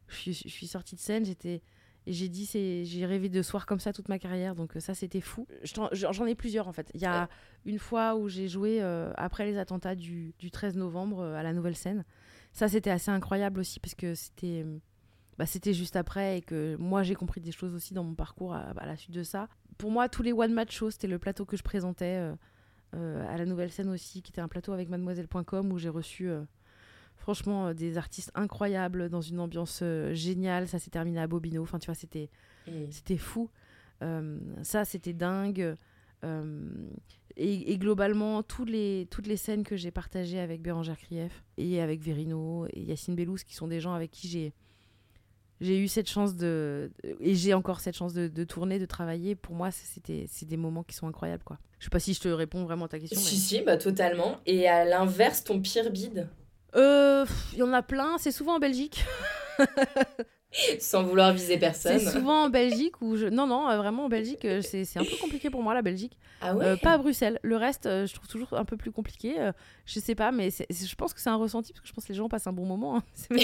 [0.08, 1.62] je, suis, je suis sortie de scène, j'étais.
[2.06, 4.82] Et j'ai dit, c'est, j'ai rêvé de soirs comme ça toute ma carrière, donc euh,
[4.82, 5.48] ça c'était fou.
[5.94, 6.92] J'en ai plusieurs en fait.
[6.94, 7.30] Il y a
[7.66, 11.54] une fois où j'ai joué euh, après les attentats du, du 13 novembre à la
[11.54, 12.04] Nouvelle Scène.
[12.52, 14.66] Ça c'était assez incroyable aussi parce que c'était,
[15.38, 18.54] bah, c'était juste après et que moi j'ai compris des choses aussi dans mon parcours
[18.54, 19.48] à, à la suite de ça.
[19.78, 22.36] Pour moi, tous les one match shows, c'était le plateau que je présentais euh,
[22.96, 26.30] euh, à la Nouvelle Scène aussi, qui était un plateau avec mademoiselle.com où j'ai reçu
[26.30, 26.44] euh,
[27.24, 30.68] franchement euh, des artistes incroyables dans une ambiance euh, géniale.
[30.68, 31.62] Ça s'est terminé à Bobino.
[31.64, 32.30] Enfin, tu vois, c'était
[32.92, 33.50] c'était fou.
[34.02, 35.76] Euh, ça, c'était dingue.
[37.36, 41.82] Et, et globalement, tous les, toutes les scènes que j'ai partagées avec Bérangère Krief et
[41.82, 44.54] avec Verino et Yacine Bellous, qui sont des gens avec qui j'ai
[45.62, 49.36] j'ai eu cette chance de et j'ai encore cette chance de, de tourner, de travailler.
[49.36, 51.58] Pour moi, c'est- c'était c'est des moments qui sont incroyables, quoi.
[51.80, 53.20] Je sais pas si je te réponds vraiment à ta question.
[53.20, 54.40] Si, mais- si, bah totalement.
[54.46, 56.28] Et à l'inverse, ton pire bide?
[56.76, 58.18] Il y en a plein.
[58.18, 59.04] C'est souvent en Belgique.
[60.80, 62.00] Sans vouloir viser personne.
[62.00, 65.00] C'est souvent en Belgique où je non non euh, vraiment en Belgique euh, c'est c'est
[65.00, 66.16] un peu compliqué pour moi la Belgique.
[66.42, 67.40] Ah ouais Euh, pas à Bruxelles.
[67.42, 69.40] Le reste, euh, je trouve toujours un peu plus compliqué.
[69.40, 69.52] Euh,
[69.88, 72.10] je sais pas, mais je pense que c'est un ressenti parce que je pense que
[72.10, 72.98] les gens passent un bon moment.
[72.98, 73.04] hein.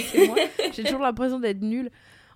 [0.73, 1.89] J'ai toujours l'impression d'être nulle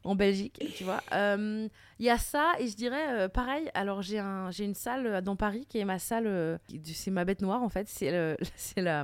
[0.04, 1.02] en Belgique, tu vois.
[1.14, 1.68] Euh,
[2.00, 3.70] Il y a ça et je dirais euh, pareil.
[3.74, 7.24] Alors j'ai un, une salle euh, dans Paris qui est ma salle, euh, c'est ma
[7.26, 7.88] bête noire en fait.
[7.88, 8.38] C'est le,
[8.78, 9.04] la,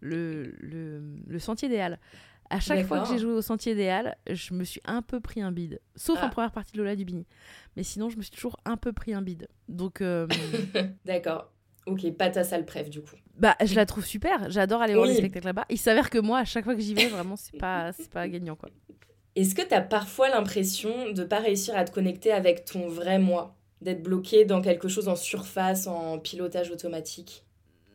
[0.00, 1.98] le, le, le Sentier des Halles.
[2.50, 5.18] À chaque fois que j'ai joué au Sentier des Halles, je me suis un peu
[5.18, 5.80] pris un bide.
[5.96, 6.26] Sauf Ah.
[6.26, 7.26] en première partie de Lola Dubini.
[7.76, 9.48] Mais sinon, je me suis toujours un peu pris un bide.
[9.68, 10.02] Donc,
[11.04, 11.50] D'accord.
[11.86, 13.16] Ok, pas ta salle préf du coup.
[13.36, 14.50] bah, je la trouve super.
[14.50, 15.12] J'adore aller voir Oui.
[15.12, 15.64] les spectacles là-bas.
[15.68, 18.26] Il s'avère que moi, à chaque fois que j'y vais, vraiment, c'est pas, c'est pas
[18.28, 18.70] gagnant, quoi.
[19.36, 23.56] Est-ce que t'as parfois l'impression de pas réussir à te connecter avec ton vrai moi?
[23.80, 27.44] D'être bloqué dans quelque chose en surface, en pilotage automatique?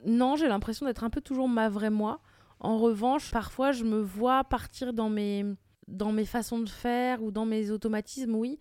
[0.05, 2.19] Non, j'ai l'impression d'être un peu toujours ma vraie moi.
[2.59, 5.45] En revanche, parfois, je me vois partir dans mes,
[5.87, 8.59] dans mes façons de faire ou dans mes automatismes, oui.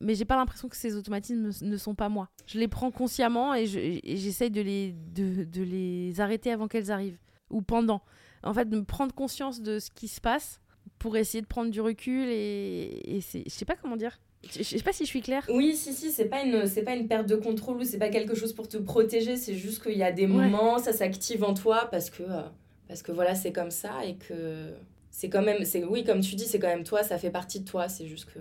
[0.00, 2.28] Mais j'ai pas l'impression que ces automatismes ne- sont pas moi.
[2.46, 7.18] Je les prends consciemment et j'essaye de les, de, de les arrêter avant qu'elles arrivent.
[7.50, 8.02] Ou pendant.
[8.44, 10.60] En fait, de me prendre conscience de ce qui se passe
[11.00, 13.42] pour essayer de prendre du recul et, et c'est...
[13.44, 14.20] Je sais pas comment dire.
[14.48, 15.44] Je sais pas si je suis claire.
[15.52, 18.08] Oui, si, si, c'est pas une, c'est pas une perte de contrôle ou c'est pas
[18.08, 20.28] quelque chose pour te protéger, c'est juste qu'il y a des Ouais.
[20.28, 22.42] moments, ça s'active en toi parce que, euh,
[22.88, 24.70] parce que voilà, c'est comme ça et que
[25.10, 27.60] c'est quand même, c'est, oui, comme tu dis, c'est quand même toi, ça fait partie
[27.60, 28.38] de toi, c'est juste que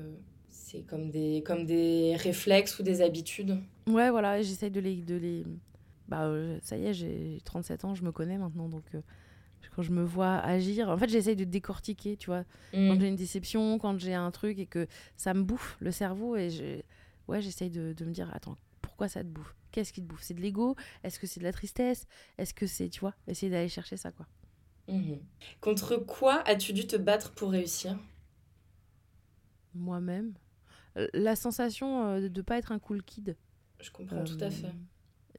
[0.49, 3.57] c'est comme des, comme des réflexes ou des habitudes.
[3.87, 5.43] Ouais, voilà, j'essaye de les, de les...
[6.07, 9.01] Bah, euh, ça y est, j'ai 37 ans, je me connais maintenant, donc euh,
[9.75, 12.43] quand je me vois agir, en fait, j'essaye de décortiquer, tu vois.
[12.87, 12.99] Quand Mm.
[12.99, 16.49] j'ai une déception, quand j'ai un truc et que ça me bouffe le cerveau, et
[16.49, 16.81] je...
[17.27, 19.55] ouais, j'essaye de, de me dire, attends, pourquoi ça te bouffe?
[19.71, 20.23] Qu'est-ce qui te bouffe?
[20.23, 20.75] C'est de l'ego?
[21.03, 22.07] Est-ce que c'est de la tristesse?
[22.37, 24.25] Est-ce que c'est, tu vois, essayer d'aller chercher ça, quoi.
[24.89, 25.21] Mhm.
[25.61, 27.97] Contre quoi as-tu dû te battre pour réussir?
[29.73, 30.33] Moi-même.
[30.97, 33.37] Euh, La sensation euh, de ne pas être un cool kid.
[33.81, 34.73] Je comprends tout à Euh, fait.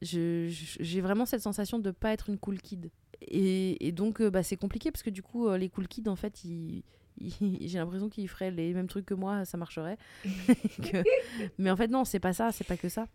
[0.01, 0.47] je-
[0.79, 2.91] J'ai vraiment cette sensation de pas être une cool kid.
[3.21, 6.07] Et, et donc, euh, bah, c'est compliqué parce que du coup, euh, les cool kids,
[6.07, 6.83] en fait, ils,
[7.61, 9.97] j'ai l'impression qu'il ferait les mêmes trucs que moi, ça marcherait.
[11.57, 13.07] Mais en fait, non, c'est pas ça, c'est pas que ça.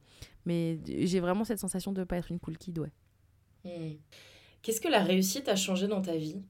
[0.45, 2.92] Mais j'ai vraiment cette sensation de pas être une cool kid, ouais.
[3.64, 3.97] Hmm.
[4.62, 6.42] Qu'est-ce que la réussite a changé dans ta vie?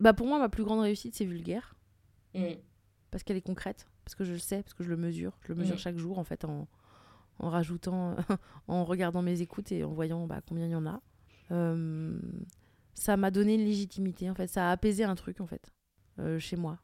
[0.00, 1.76] Bah pour moi, ma plus grande réussite, c'est vulgaire.
[2.34, 2.54] Hmm.
[3.10, 5.38] Parce qu'elle est concrète, parce que je le sais, parce que je le mesure.
[5.42, 5.78] Je le mesure Mm.
[5.78, 6.66] chaque jour, en fait, en,
[7.38, 8.16] en rajoutant,
[8.68, 11.00] en regardant mes écoutes et en voyant bah, combien il y en a.
[11.50, 12.18] Euh,
[12.94, 14.46] ça m'a donné une légitimité, en fait.
[14.48, 15.72] Ça a apaisé un truc, en fait,
[16.18, 16.78] euh, chez moi.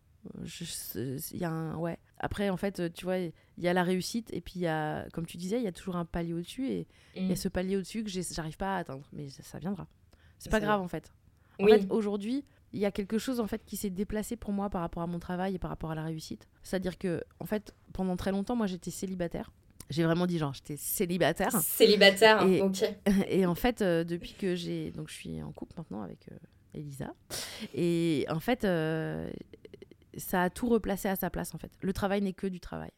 [0.94, 1.76] Il y a un.
[1.76, 1.98] Ouais.
[2.18, 5.08] Après, en fait, tu vois, il y a la réussite, et puis il y a,
[5.12, 7.48] comme tu disais, il y a toujours un palier au-dessus, et il y a ce
[7.48, 9.08] palier au-dessus que j'ai- j'arrive pas à atteindre.
[9.12, 9.86] Mais ça, ça viendra.
[10.38, 11.12] C'est pas Ça- grave, en fait.
[11.60, 11.72] En Oui.
[11.72, 14.82] fait, aujourd'hui, il y a quelque chose en fait qui s'est déplacé pour moi par
[14.82, 16.46] rapport à mon travail et par rapport à la réussite.
[16.62, 19.50] C'est-à-dire que, en fait, pendant très longtemps, moi, j'étais célibataire.
[19.90, 21.52] J'ai vraiment dit genre, j'étais célibataire.
[21.62, 22.84] Célibataire, Et- ok.
[23.28, 26.36] et en fait, euh, depuis que j'ai, donc je suis en couple maintenant avec euh,
[26.74, 27.14] Elisa.
[27.74, 29.30] Et en fait, euh,
[30.16, 31.54] ça a tout replacé à sa place.
[31.54, 32.90] En fait, le travail n'est que du travail.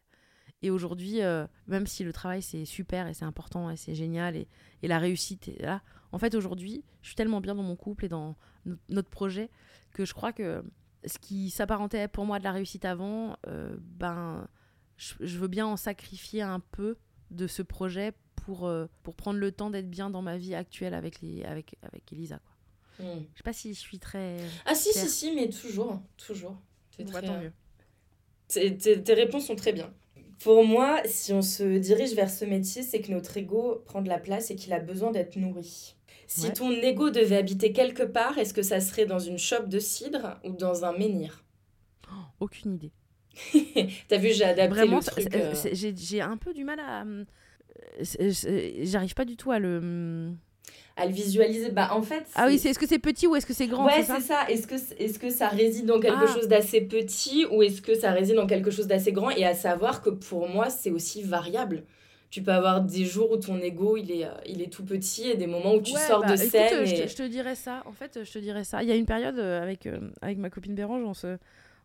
[0.63, 1.21] Et aujourd'hui,
[1.69, 4.47] même si le travail c'est super et c'est important et c'est génial et,
[4.83, 5.81] et la réussite est là,
[6.13, 9.49] en fait aujourd'hui, je suis tellement bien dans mon couple et dans no- notre projet
[9.95, 10.63] que je crois que
[11.07, 13.39] ce qui s'apparentait pour moi de la réussite avant,
[13.99, 14.47] ben,
[15.01, 16.97] je, je veux bien en sacrifier un peu
[17.31, 20.95] de ce projet pour, euh, pour prendre le temps d'être bien dans ma vie actuelle
[20.95, 22.39] avec, les, avec, avec Elisa.
[22.39, 23.07] Quoi.
[23.07, 23.21] Hmm.
[23.33, 24.37] Je sais pas si je suis très.
[24.67, 25.09] Ah si, si, Claire.
[25.09, 26.57] si, mais toujours, toujours.
[26.99, 27.53] Bah, très, tant euh, mieux.
[28.49, 29.93] Tes, tes- tes réponses sont très bien.
[30.41, 34.09] Pour moi, si on se dirige vers ce métier, c'est que notre ego prend de
[34.09, 35.97] la place et qu'il a besoin d'être nourri.
[36.27, 36.53] Si Ouais.
[36.53, 40.39] ton ego devait habiter quelque part, est-ce que ça serait dans une chope de cidre
[40.45, 41.45] ou dans un menhir?
[42.41, 42.93] Aucune idée.
[44.09, 45.35] T'as vu, j'ai adapté Vraiment, le truc.
[45.35, 47.05] euh, j'ai un peu du mal à.
[48.03, 50.31] c'est- J'arrive pas du tout à le.
[50.97, 51.71] à le visualiser.
[51.71, 52.25] Bah, en fait.
[52.35, 54.49] Ah oui, c'est- est-ce que c'est petit ou est-ce que c'est grand Ouais, c'est ça.
[54.49, 56.33] Est-ce que, est-ce que ça réside dans quelque Ah.
[56.35, 59.31] chose d'assez petit ou est-ce que ça réside dans quelque chose d'assez grand?
[59.31, 61.85] Et à savoir que pour moi, c'est aussi variable.
[62.31, 65.29] Tu peux avoir des jours où ton ego, il est, euh, il est tout petit
[65.31, 66.85] et des moments où tu Ouais, sors bah, de écoute, scène.
[66.87, 67.03] je, et...
[67.05, 67.83] te, je te dirais ça.
[67.87, 68.83] En fait, je te dirais ça.
[68.85, 71.39] Il y a une période euh, avec, euh, avec ma copine Bérange, on, se,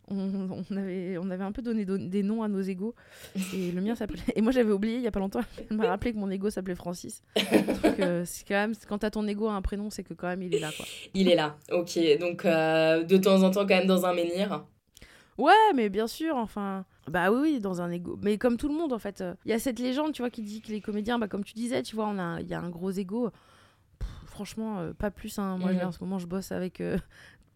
[0.07, 2.93] on, on avait, on avait un peu donné don- des noms à nos égos.
[3.53, 4.19] Et le mien s'appelait.
[4.35, 5.41] Et moi, j'avais oublié il y a pas longtemps.
[5.69, 7.23] Elle m'a rappelé que mon égo s'appelait Francis.
[7.83, 10.27] Donc, euh, c'est quand même, quand t'as ton égo à un prénom, c'est que quand
[10.27, 10.85] même il est là, quoi.
[11.13, 11.57] Il est là.
[11.71, 11.97] Ok.
[12.19, 14.65] Donc, euh, de temps en temps, quand même dans un menhir.
[15.37, 16.85] Ouais, mais bien sûr, enfin.
[17.09, 18.17] Bah oui, oui, dans un ego.
[18.23, 19.21] Mais comme tout le monde, en fait.
[19.21, 21.43] euh, Il y a cette légende, tu vois, qui dit que les comédiens, bah, comme
[21.43, 23.29] tu disais, tu vois, on a, il y a un gros ego.
[24.27, 25.37] Franchement, euh, pas plus.
[25.39, 25.57] Hein.
[25.57, 26.97] Moi, là, en ce moment, je bosse avec euh,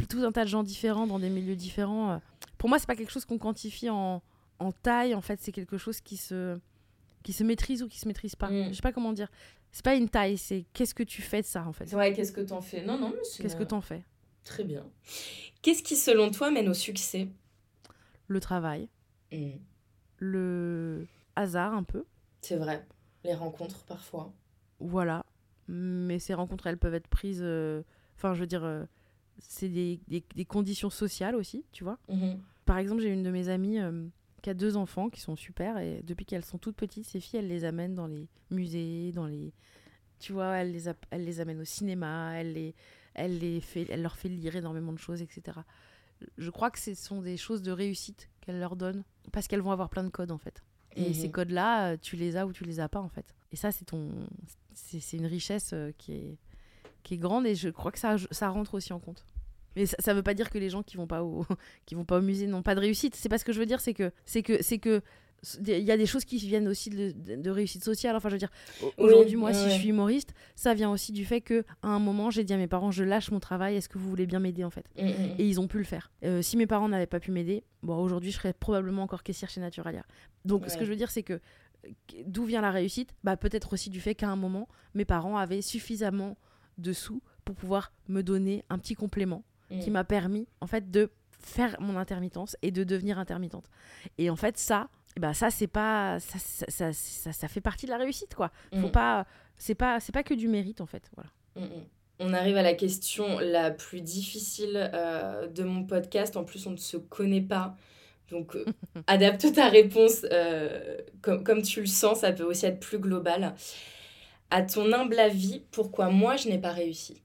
[0.08, 2.12] tout un tas de gens différents, dans des milieux différents.
[2.14, 2.18] euh.
[2.58, 4.22] Pour moi, c'est pas quelque chose qu'on quantifie en,
[4.60, 5.16] en taille.
[5.16, 6.58] En fait, c'est quelque chose qui se,
[7.24, 8.50] qui se maîtrise ou qui se maîtrise pas.
[8.50, 8.70] Mhm.
[8.70, 9.30] Je sais pas comment dire.
[9.72, 11.94] C'est pas une taille, c'est qu'est-ce que tu fais de ça, en fait?
[11.94, 12.84] Ouais, qu'est-ce que t'en fais?
[12.84, 14.04] Non, non, c'est Qu'est-ce que t'en fais?
[14.44, 14.84] Très bien.
[15.62, 17.28] Qu'est-ce qui, selon toi, mène au succès?
[18.28, 18.90] Le travail,
[19.32, 19.58] Hmm,
[20.18, 22.06] le hasard, un peu.
[22.42, 22.86] C'est vrai.
[23.24, 24.34] Les rencontres, parfois.
[24.80, 25.24] Voilà.
[25.68, 27.42] Mais ces rencontres, elles peuvent être prises.
[27.44, 27.84] euh,
[28.18, 28.86] Enfin, je veux dire, euh,
[29.40, 31.98] c'est des, des- des conditions sociales aussi, tu vois.
[32.10, 32.40] Mhm.
[32.66, 34.06] Par exemple, j'ai une de mes amies euh,
[34.42, 37.40] qui a deux enfants qui sont super et depuis qu'elles sont toutes petites, ces filles,
[37.40, 39.52] elle les amène dans les musées, dans les.
[40.20, 42.76] Tu vois, elle les, app- elle les amène au cinéma, elle, les,
[43.18, 45.58] les fait, leur fait lire énormément de choses, etc.
[46.38, 49.72] Je crois que ce sont des choses de réussite qu'elle leur donne parce qu'elles vont
[49.72, 50.62] avoir plein de codes en fait.
[50.96, 51.14] Et Mhm.
[51.14, 53.34] ces codes-là, euh, tu les as ou tu les as pas en fait.
[53.52, 54.10] Et ça, c'est ton,
[54.74, 56.38] c'est c'est une richesse euh, qui est
[57.04, 59.26] qui est grande et je crois que ça ça rentre aussi en compte.
[59.76, 61.46] Mais ça, ça veut pas dire que les gens qui vont pas au
[61.86, 63.16] qui vont pas au musée n'ont pas de réussite.
[63.16, 65.02] C'est pas ce que je veux dire, c'est que c'est que c'est que
[65.66, 68.14] il y a des choses qui viennent aussi de, de- de réussite sociale.
[68.18, 71.14] Enfin, je veux dire, au- aujourd'hui, moi, ouais, si je suis humoriste, ça vient aussi
[71.14, 73.78] du fait que à un moment, j'ai dit à mes parents, je lâche mon travail.
[73.78, 74.84] Est-ce que vous voulez bien m'aider en fait?
[74.98, 75.36] Mhm.
[75.38, 76.12] et ils ont pu le faire.
[76.26, 79.50] Euh, si mes parents n'avaient pas pu m'aider, bon, aujourd'hui, je serais probablement encore caissière
[79.50, 80.04] chez Naturalia.
[80.44, 81.40] Donc, ce que je veux dire, c'est que
[82.26, 83.14] d'où vient la réussite?
[83.24, 86.36] Bah, Peut-être aussi du fait qu'à un moment, mes parents avaient suffisamment
[86.80, 89.94] de sous pour pouvoir me donner un petit complément qui Mhm.
[89.94, 91.12] m'a permis, en fait, de
[91.42, 93.70] faire mon intermittence et de devenir intermittente.
[94.18, 96.20] Et en fait, ça, ben, ça, c'est pas.
[96.20, 98.52] Ça, ça, ça, ça- ça fait partie de la réussite, quoi.
[98.74, 98.92] Faut Mhm.
[98.92, 99.26] pas.
[99.58, 101.10] C'est pas, c'est pas que du mérite, en fait.
[101.16, 101.30] Voilà.
[101.56, 101.84] Mhm.
[102.20, 106.36] On arrive à la question la plus difficile euh, de mon podcast.
[106.36, 107.76] En plus, on ne se connaît pas.
[108.32, 108.66] Donc, euh,
[109.08, 112.20] adapte ta réponse euh, comme, comme tu le sens.
[112.20, 113.56] Ça peut aussi être plus global.
[114.52, 117.22] À ton humble avis, pourquoi moi, je n'ai pas réussi?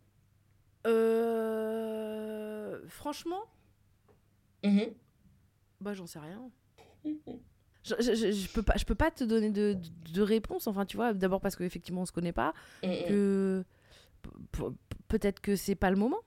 [1.45, 2.79] Euh...
[2.89, 3.41] Franchement,
[4.63, 4.87] Mhm.
[5.83, 6.41] Bah, j'en sais rien.
[7.05, 10.67] Je, je, je- je peux pas, je peux pas te donner de, de, de réponse.
[10.67, 12.55] Enfin, tu vois, d'abord parce qu'effectivement, on se connaît pas.
[12.83, 13.05] Mhm.
[13.09, 13.65] Que
[15.09, 16.21] peut-être que c'est pas le moment.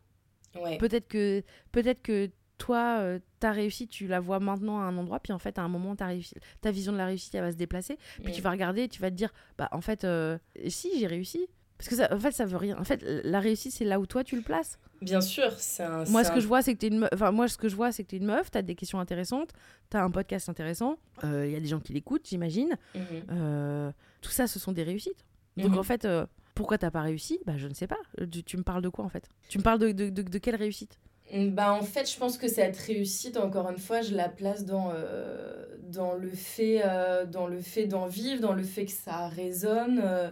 [0.56, 0.78] Ouais.
[0.78, 5.20] Peut-être que, peut-être que toi, euh, ta réussite, tu la vois maintenant à un endroit,
[5.20, 7.52] puis en fait, à un moment, ta, réussi- ta vision de la réussite, elle va
[7.52, 7.98] se déplacer.
[8.24, 8.44] Puis tu Mm.
[8.44, 11.48] vas regarder et tu vas te dire, bah en fait, euh, si, j'ai réussi.
[11.78, 12.76] Parce que ça, en fait, ça veut rien.
[12.80, 14.80] En fait, la réussite, c'est là où toi, tu le places.
[15.04, 16.06] Bien sûr, c'est un.
[16.06, 17.10] Moi, ce un- que je vois, c'est que t'es une meuf.
[17.14, 19.52] Enfin, moi, ce que je vois, c'est que t'es une meuf, t'as des questions intéressantes,
[19.92, 22.76] t'as un podcast intéressant, euh, il y a des gens qui l'écoutent, j'imagine.
[22.96, 23.04] Mhm.
[23.30, 23.92] Euh,
[24.22, 25.24] tout ça, ce sont des réussites.
[25.56, 25.78] Donc, Mhm.
[25.78, 27.38] en fait, euh, pourquoi t'as pas réussi?
[27.46, 28.00] Bah, je ne sais pas.
[28.20, 29.30] Euh, Tu, tu me parles de quoi, en fait?
[29.48, 31.00] Tu me parles de, de, de, de quelle réussite?
[31.34, 34.92] Bah, en fait, je pense que cette réussite, encore une fois, je la place dans,
[34.96, 39.28] euh, dans, le fait, euh, dans le fait d'en vivre, dans le fait que ça
[39.28, 40.30] résonne, euh,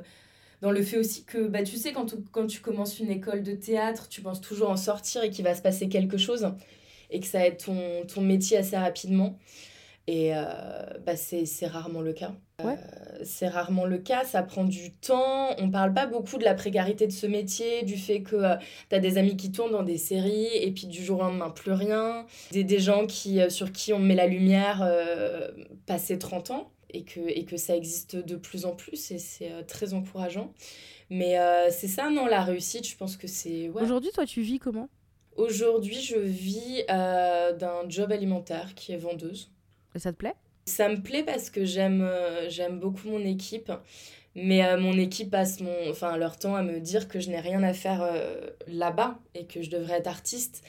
[0.61, 3.43] dans le fait aussi que, bah, tu sais, quand, tu- quand tu commences une école
[3.43, 6.49] de théâtre, tu penses toujours en sortir et qu'il va se passer quelque chose
[7.11, 9.37] et que ça va être ton, ton métier assez rapidement.
[10.07, 10.31] Et
[11.05, 12.33] bah, c'est rarement le cas.
[12.63, 12.77] Ouais.
[12.77, 15.55] Euh, c'est rarement le cas, ça prend du temps.
[15.59, 18.55] On parle pas beaucoup de la précarité de ce métier, du fait que euh,
[18.89, 21.71] T'as des amis qui tournent dans des séries et puis du jour au lendemain plus
[21.73, 22.25] rien.
[22.51, 25.49] Des, des gens qui, euh, sur qui on met la lumière euh,
[25.85, 29.65] passé 30 ans et que, et que ça existe de plus en plus et c'est
[29.67, 30.53] très encourageant.
[31.09, 31.37] Mais
[31.69, 33.69] c'est ça, non, la réussite, je pense que c'est...
[33.69, 33.83] ouais.
[33.83, 34.89] Aujourd'hui, toi, tu vis comment?
[35.35, 39.51] Aujourd'hui, je vis d'un job alimentaire qui est vendeuse.
[39.93, 40.35] Et ça te plaît?
[40.67, 43.71] Ça me plaît parce que j'aime euh, j'aime beaucoup mon équipe,
[44.33, 47.39] mais euh, mon équipe passe mon, enfin, leur temps à me dire que je n'ai
[47.39, 50.63] rien à faire euh, là-bas et que je devrais être artiste.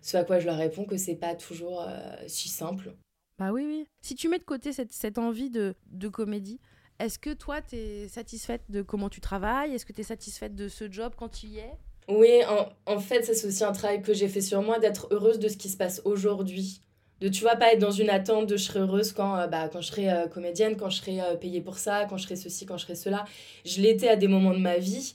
[0.00, 2.94] Ce à quoi je leur réponds que c'est pas toujours euh, si simple.
[3.38, 3.86] Bah oui, oui.
[4.00, 6.58] Si tu mets de côté cette, cette envie de, de comédie,
[6.98, 9.74] est-ce que toi, t'es satisfaite de comment tu travailles?
[9.74, 11.72] Est-ce que t'es satisfaite de ce job quand tu y es?
[12.08, 15.38] Oui, en, en fait, c'est aussi un travail que j'ai fait sur moi, d'être heureuse
[15.38, 16.80] de ce qui se passe aujourd'hui.
[17.22, 19.68] De, tu vois, pas être dans une attente de je serai heureuse quand, euh, bah,
[19.68, 22.34] quand je serai euh, comédienne, quand je serai euh, payée pour ça, quand je serai
[22.34, 23.24] ceci, quand je serai cela.
[23.64, 25.12] Je l'étais à des moments de ma vie.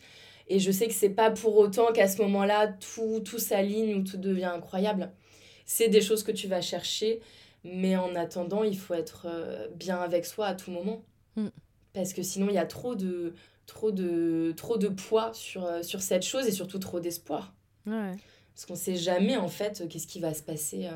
[0.48, 4.04] Et je sais que c'est pas pour autant qu'à ce moment-là, tout, tout s'aligne ou
[4.06, 5.12] tout devient incroyable.
[5.66, 7.20] C'est des choses que tu vas chercher,
[7.66, 9.28] mais en attendant, il faut être
[9.76, 11.04] bien avec soi à tout moment.
[11.36, 11.48] Mm.
[11.92, 13.34] Parce que sinon, il y a trop de,
[13.66, 17.54] trop de, trop de poids sur, sur cette chose et surtout trop d'espoir.
[17.86, 18.16] Ouais.
[18.56, 20.88] Parce qu'on sait jamais, en fait, qu'est-ce qui va se passer.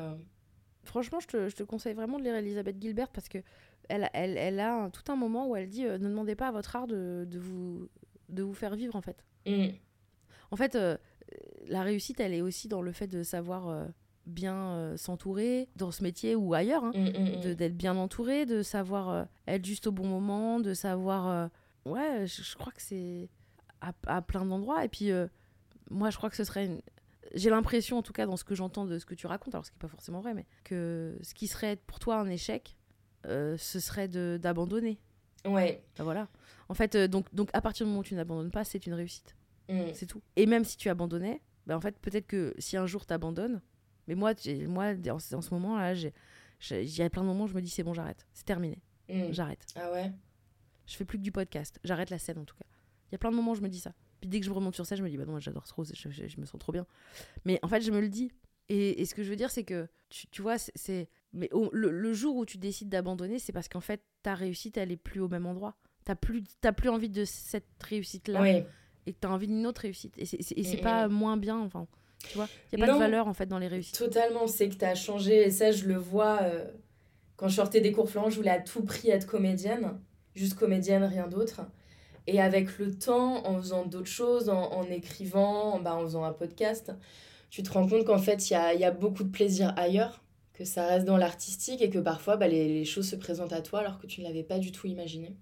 [0.84, 3.38] Franchement, je te, je te conseille vraiment de lire Elisabeth Gilbert parce que
[3.88, 6.48] elle, elle, elle a un- tout un moment où elle dit euh, ne demandez pas
[6.48, 7.88] à votre art de, de, vous,
[8.28, 9.24] de vous faire vivre en fait.
[9.46, 9.66] Mm.
[10.50, 10.96] En fait, euh,
[11.66, 13.86] la réussite, elle est aussi dans le fait de savoir euh,
[14.26, 19.26] bien s'entourer dans ce métier ou ailleurs, hein, Mm, mm, d'être bien entouré, de savoir
[19.46, 21.50] être juste au bon moment, de savoir.
[21.86, 23.28] ouais, je, je crois que c'est
[23.80, 24.84] à, à plein d'endroits.
[24.84, 25.10] Et puis,
[25.90, 26.66] moi, je crois que ce serait.
[26.66, 26.82] une-
[27.34, 29.64] J'ai l'impression, en tout cas, dans ce que j'entends de ce que tu racontes, alors
[29.64, 32.76] ce qui n'est pas forcément vrai, mais que ce qui serait pour toi un échec,
[33.26, 35.00] euh, ce serait d'abandonner.
[35.46, 35.82] Ouais.
[35.96, 36.28] Bah, voilà.
[36.68, 38.94] En fait, euh, donc, donc, à partir du moment où tu n'abandonnes pas, c'est une
[38.94, 39.34] réussite.
[39.68, 39.92] Mm.
[39.94, 40.20] C'est tout.
[40.36, 43.60] Et même si tu abandonnais, bah en fait, peut-être que si un jour t'abandonnes,
[44.08, 44.32] mais moi,
[44.68, 46.12] moi en, ce- en ce moment, là, j'ai-
[46.60, 48.26] j'ai- il y a plein de moments où je me dis c'est bon, j'arrête.
[48.34, 48.82] C'est terminé.
[49.08, 49.30] Mm.
[49.32, 49.64] J'arrête.
[49.76, 50.12] Ah ouais
[50.86, 51.78] Je fais plus que du podcast.
[51.84, 52.66] J'arrête la scène en tout cas.
[53.10, 53.92] Il y a plein de moments où je me dis ça.
[54.22, 55.92] Puis dès que je remonte sur scène, je me dis bah non, j'adore trop, je,
[56.08, 56.86] je- je me sens trop bien.
[57.44, 58.30] Mais en fait, je me le dis.
[58.68, 61.08] Et, et ce que je veux dire, c'est que tu, tu vois, c'est-.
[61.32, 64.76] Mais au- le, le jour où tu décides d'abandonner, c'est parce qu'en fait, ta réussite,
[64.76, 65.74] elle est plus au même endroit.
[66.04, 68.62] T'as plus, t'as plus envie de cette réussite-là Oui.
[69.06, 70.14] et que tu as envie d'une autre réussite.
[70.18, 71.88] Et c'est, pas moins bien, enfin,
[72.28, 72.48] tu vois.
[72.72, 72.98] Il n'y a pas Non.
[72.98, 73.98] de valeur, en fait, dans les réussites.
[73.98, 75.42] Totalement, c'est que tu as changé.
[75.46, 76.64] Et ça, je le vois euh,
[77.36, 79.98] quand je sortais des cours Florent, je voulais à tout prix être comédienne.
[80.36, 81.62] Juste comédienne, rien d'autre.
[82.26, 86.32] Et avec le temps, en faisant d'autres choses, en, en écrivant, bah, en faisant un
[86.32, 86.92] podcast,
[87.50, 90.22] tu te rends compte qu'en fait, il y a, y a beaucoup de plaisir ailleurs,
[90.54, 93.62] que ça reste dans l'artistique et que parfois, bah, les, les choses se présentent à
[93.62, 95.36] toi alors que tu ne l'avais pas du tout imaginé.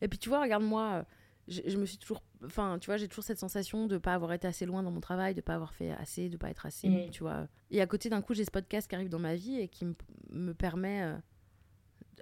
[0.00, 1.02] Et puis, tu vois, regarde-moi, euh,
[1.48, 2.22] je, je me suis toujours.
[2.44, 5.00] Enfin, tu vois, j'ai toujours cette sensation de pas avoir été assez loin dans mon
[5.00, 7.10] travail, de pas avoir fait assez, de pas être assez, Mm.
[7.10, 7.46] tu vois.
[7.70, 9.84] Et à côté, d'un coup, j'ai ce podcast qui arrive dans ma vie et qui
[9.84, 9.94] me,
[10.30, 11.02] me permet.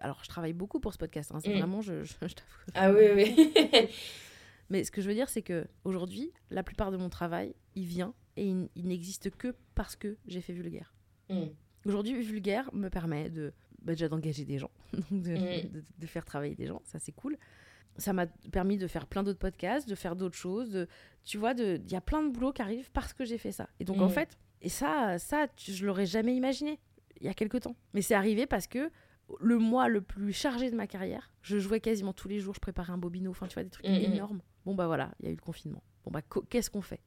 [0.01, 1.59] Alors, je travaille beaucoup pour ce podcast, hein, c'est Mm.
[1.59, 2.71] vraiment, je, je, je t'avoue.
[2.75, 3.89] Ah oui, oui.
[4.71, 7.85] Mais ce que je veux dire, c'est que aujourd'hui, la plupart de mon travail, il
[7.87, 10.95] vient et il, il n'existe que parce que j'ai fait vulgaire.
[11.29, 11.45] Mm.
[11.87, 15.71] Aujourd'hui, vulgaire me permet de bah, déjà d'engager des gens, donc de, Mm.
[15.71, 17.37] de- de faire travailler des gens, ça c'est cool.
[17.97, 20.71] Ça m'a permis de faire plein d'autres podcasts, de faire d'autres choses.
[20.71, 20.87] de-
[21.25, 23.69] tu vois, il y a plein de boulot qui arrive parce que j'ai fait ça.
[23.81, 26.79] Et donc en fait, et ça, ça, je l'aurais jamais imaginé
[27.21, 27.77] il y a quelques temps.
[27.93, 28.91] Mais c'est arrivé parce que
[29.41, 32.61] le mois le plus chargé de ma carrière, je jouais quasiment tous les jours, je
[32.61, 34.13] préparais un bobino, enfin tu vois des trucs Mm, mm.
[34.15, 34.41] énormes.
[34.65, 35.83] Bon bah voilà, il y a eu le confinement.
[36.05, 37.01] Bon bah qu'est-ce qu'on fait?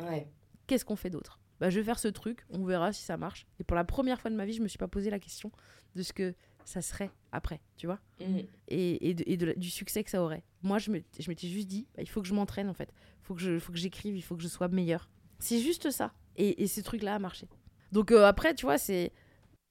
[0.00, 0.26] Ouais.
[0.66, 1.38] qu'est-ce qu'on fait d'autre?
[1.60, 3.46] Bah, Je vais faire ce truc, on verra si ça marche.
[3.58, 5.52] Et pour la première fois de ma vie, je me suis pas posé la question
[5.94, 7.98] de ce que ça serait après, tu vois?
[8.20, 8.38] Mm.
[8.68, 10.42] Et, et, de- et de la- du succès que ça aurait.
[10.62, 12.90] Moi, je me- je m'étais juste dit, bah, il faut que je m'entraîne en fait.
[13.22, 15.10] Il faut que je- faut que j'écrive, il faut que je sois meilleure.
[15.38, 16.14] C'est juste ça.
[16.36, 17.48] Et, et ce truc-là a marché.
[17.92, 19.12] Donc euh, après, tu vois, c'est.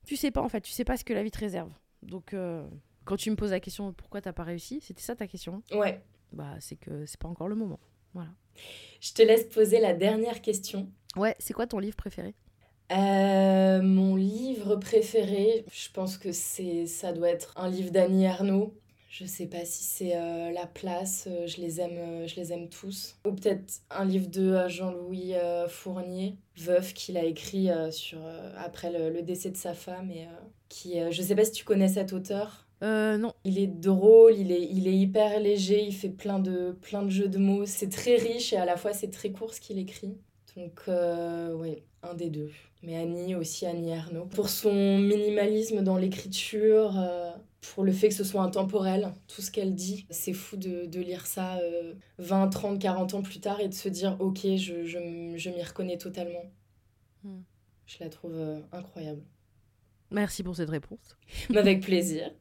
[0.05, 1.71] Tu sais pas en fait, tu sais pas ce que la vie te réserve.
[2.03, 2.67] Donc euh,
[3.05, 6.01] quand tu me poses la question pourquoi t'as pas réussi, c'était ça ta question Ouais.
[6.31, 7.79] Bah c'est que c'est pas encore le moment.
[8.13, 8.29] Voilà.
[9.01, 10.89] Je te laisse poser la dernière question.
[11.15, 12.35] Ouais, c'est quoi ton livre préféré?
[12.91, 18.73] Euh, mon livre préféré, je pense que c'est ça doit être un livre d'Annie Ernaux.
[19.09, 22.53] Je sais pas si c'est euh, La Place, euh, je les aime, euh, je les
[22.53, 23.17] aime tous.
[23.25, 25.33] Ou peut-être un livre de Jean-Louis
[25.67, 28.19] Fournier, veuf, qu'il a écrit sur,
[28.55, 30.11] après le, le décès de sa femme.
[30.11, 30.27] Et,
[30.69, 32.67] qui, je sais pas si tu connais cet auteur.
[32.81, 33.33] Non.
[33.43, 37.09] Il est drôle, il est, il est hyper léger, il fait plein de, plein de
[37.09, 37.65] jeux de mots.
[37.65, 40.15] C'est très riche et à la fois c'est très court ce qu'il écrit.
[40.55, 42.51] Donc, oui, un des deux.
[42.83, 44.25] Mais Annie aussi, Annie Ernaux.
[44.25, 46.93] Pour son minimalisme dans l'écriture,
[47.61, 50.05] pour le fait que ce soit intemporel, tout ce qu'elle dit.
[50.09, 53.73] C'est fou de, de lire ça euh, 20, 30, 40 ans plus tard et de
[53.73, 56.43] se dire, ok, je, je, je m'y reconnais totalement.
[57.23, 57.41] Hmm.
[57.85, 59.21] Je la trouve euh, incroyable.
[60.11, 61.17] Merci pour cette réponse.
[61.55, 62.31] Avec plaisir.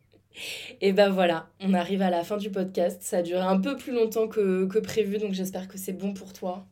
[0.81, 3.03] Et ben voilà, on arrive à la fin du podcast.
[3.03, 6.15] Ça a duré un peu plus longtemps que, que prévu, donc j'espère que c'est bon
[6.15, 6.67] pour toi.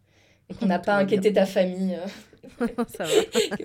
[0.49, 1.97] Et qu'on n'a pas inquiété ta famille.
[2.61, 2.67] euh,
[2.97, 3.11] ça va.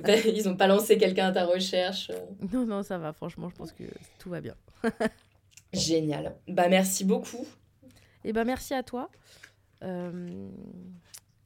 [0.03, 2.09] ben, ils n'ont pas lancé quelqu'un à ta recherche.
[2.09, 2.47] euh.
[2.51, 3.13] Non, non, ça va.
[3.13, 3.83] Franchement, je pense que
[4.17, 4.55] tout va bien.
[5.73, 6.35] Génial.
[6.47, 7.45] Bah merci beaucoup.
[8.23, 9.09] Et ben merci à toi.
[9.83, 10.49] Euh,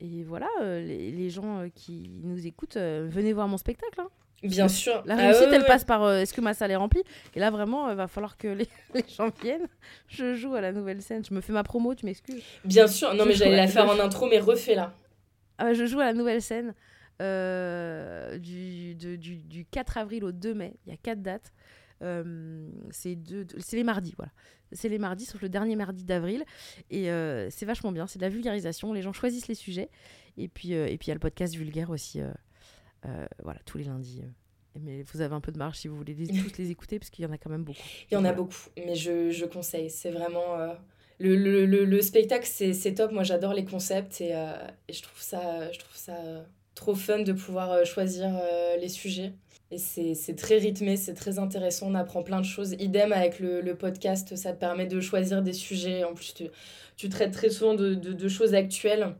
[0.01, 4.01] et voilà, euh, les, les gens euh, qui nous écoutent, venez voir mon spectacle.
[4.01, 4.09] hein.
[4.43, 5.01] Bien sûr.
[5.05, 5.67] La Ah réussite, ouais, elle ouais.
[5.67, 7.03] passe par euh, est-ce que ma salle est remplie?
[7.35, 9.67] Et là, vraiment, il va falloir que les, les gens viennent.
[10.07, 11.23] Je joue à la nouvelle scène.
[11.23, 12.43] Je me fais ma promo, tu m'excuses.
[12.65, 13.13] Bien sûr.
[13.13, 14.93] Non, Je mais j'allais la faire en intro, mais refais-la.
[15.57, 16.73] Ah, je joue à la nouvelle scène
[17.21, 20.73] euh, du, de- du, du 4 avril au 2 mai.
[20.85, 21.53] Il y a quatre dates.
[22.01, 23.17] Euh, c'est
[23.73, 24.31] les mardis, voilà.
[24.71, 26.43] C'est les mardis, sauf le dernier mardi d'avril.
[26.89, 28.07] Et euh, c'est vachement bien.
[28.07, 28.91] C'est de la vulgarisation.
[28.93, 29.89] Les gens choisissent les sujets.
[30.37, 32.19] Et puis, euh, il y a le podcast vulgaire aussi.
[32.19, 34.23] euh, voilà, tous les lundis.
[34.81, 37.23] Mais vous avez un peu de marge si vous voulez tous les écouter, parce qu'il
[37.23, 37.79] y en a quand même beaucoup.
[38.11, 39.89] Il y en a beaucoup, mais je, je conseille.
[39.89, 40.57] C'est vraiment.
[41.19, 43.13] le, le, le, le spectacle, c'est top.
[43.13, 46.17] Moi, j'adore les concepts et, et je trouve ça, je trouve ça
[46.73, 48.37] trop fun de pouvoir choisir
[48.81, 49.31] les sujets.
[49.75, 51.87] Et c'est très rythmé, c'est très intéressant.
[51.89, 52.73] On apprend plein de choses.
[52.79, 56.03] Idem avec le, le podcast, ça te permet de choisir des sujets.
[56.03, 56.45] En plus, tu,
[56.97, 59.15] tu traites très souvent de, de, de choses actuelles.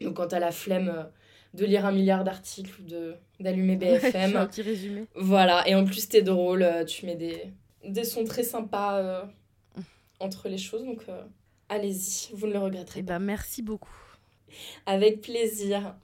[0.00, 1.02] Donc, quand tu as la flemme euh,
[1.54, 4.48] de lire un milliard d'articles ou d'allumer Ouais, je fais un BFM.
[4.48, 5.04] petit résumé.
[5.14, 7.44] Voilà, et en plus, t'es drôle, euh, tu mets des,
[7.84, 9.22] des sons très sympas euh,
[10.20, 11.22] entre les choses, donc euh,
[11.68, 13.18] allez-y, vous ne le regretterez Et pas.
[13.18, 13.94] ben merci beaucoup.
[14.86, 15.94] Avec plaisir.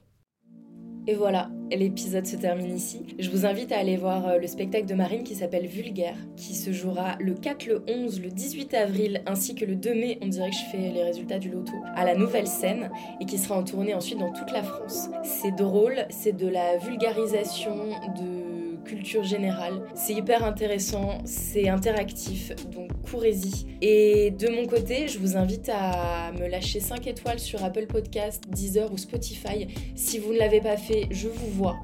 [1.05, 3.05] Et voilà, l'épisode se termine ici.
[3.19, 6.55] Je vous invite à aller voir euh, le spectacle de Marine qui s'appelle Vulgaire, qui
[6.55, 10.27] se jouera le 4, le 11, le 18 avril, ainsi que le 2 mai, on
[10.27, 12.89] dirait que je fais les résultats du loto, à la nouvelle scène,
[13.19, 15.09] et qui sera en tournée ensuite dans toute la France.
[15.23, 17.75] C'est drôle, c'est de la vulgarisation
[18.17, 18.42] de
[18.83, 19.81] culture générale.
[19.95, 23.65] C'est hyper intéressant, c'est interactif, donc courez-y.
[23.81, 28.43] Et de mon côté, je vous invite à me lâcher 5 étoiles sur Apple Podcast,
[28.49, 29.67] Deezer ou Spotify.
[29.95, 31.77] Si vous ne l'avez pas fait, je vous vois.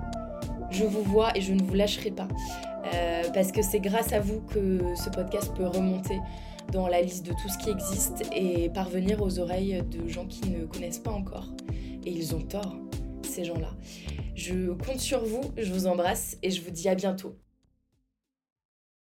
[0.72, 2.28] Je vous vois et je ne vous lâcherai pas.
[2.94, 6.20] Euh, parce que c'est grâce à vous que ce podcast peut remonter
[6.72, 10.50] dans la liste de tout ce qui existe et parvenir aux oreilles de gens qui
[10.50, 11.50] ne connaissent pas encore.
[12.06, 12.76] Et ils ont tort,
[13.30, 13.72] ces gens-là.
[14.36, 17.36] Je compte sur vous, je vous embrasse et je vous dis à bientôt.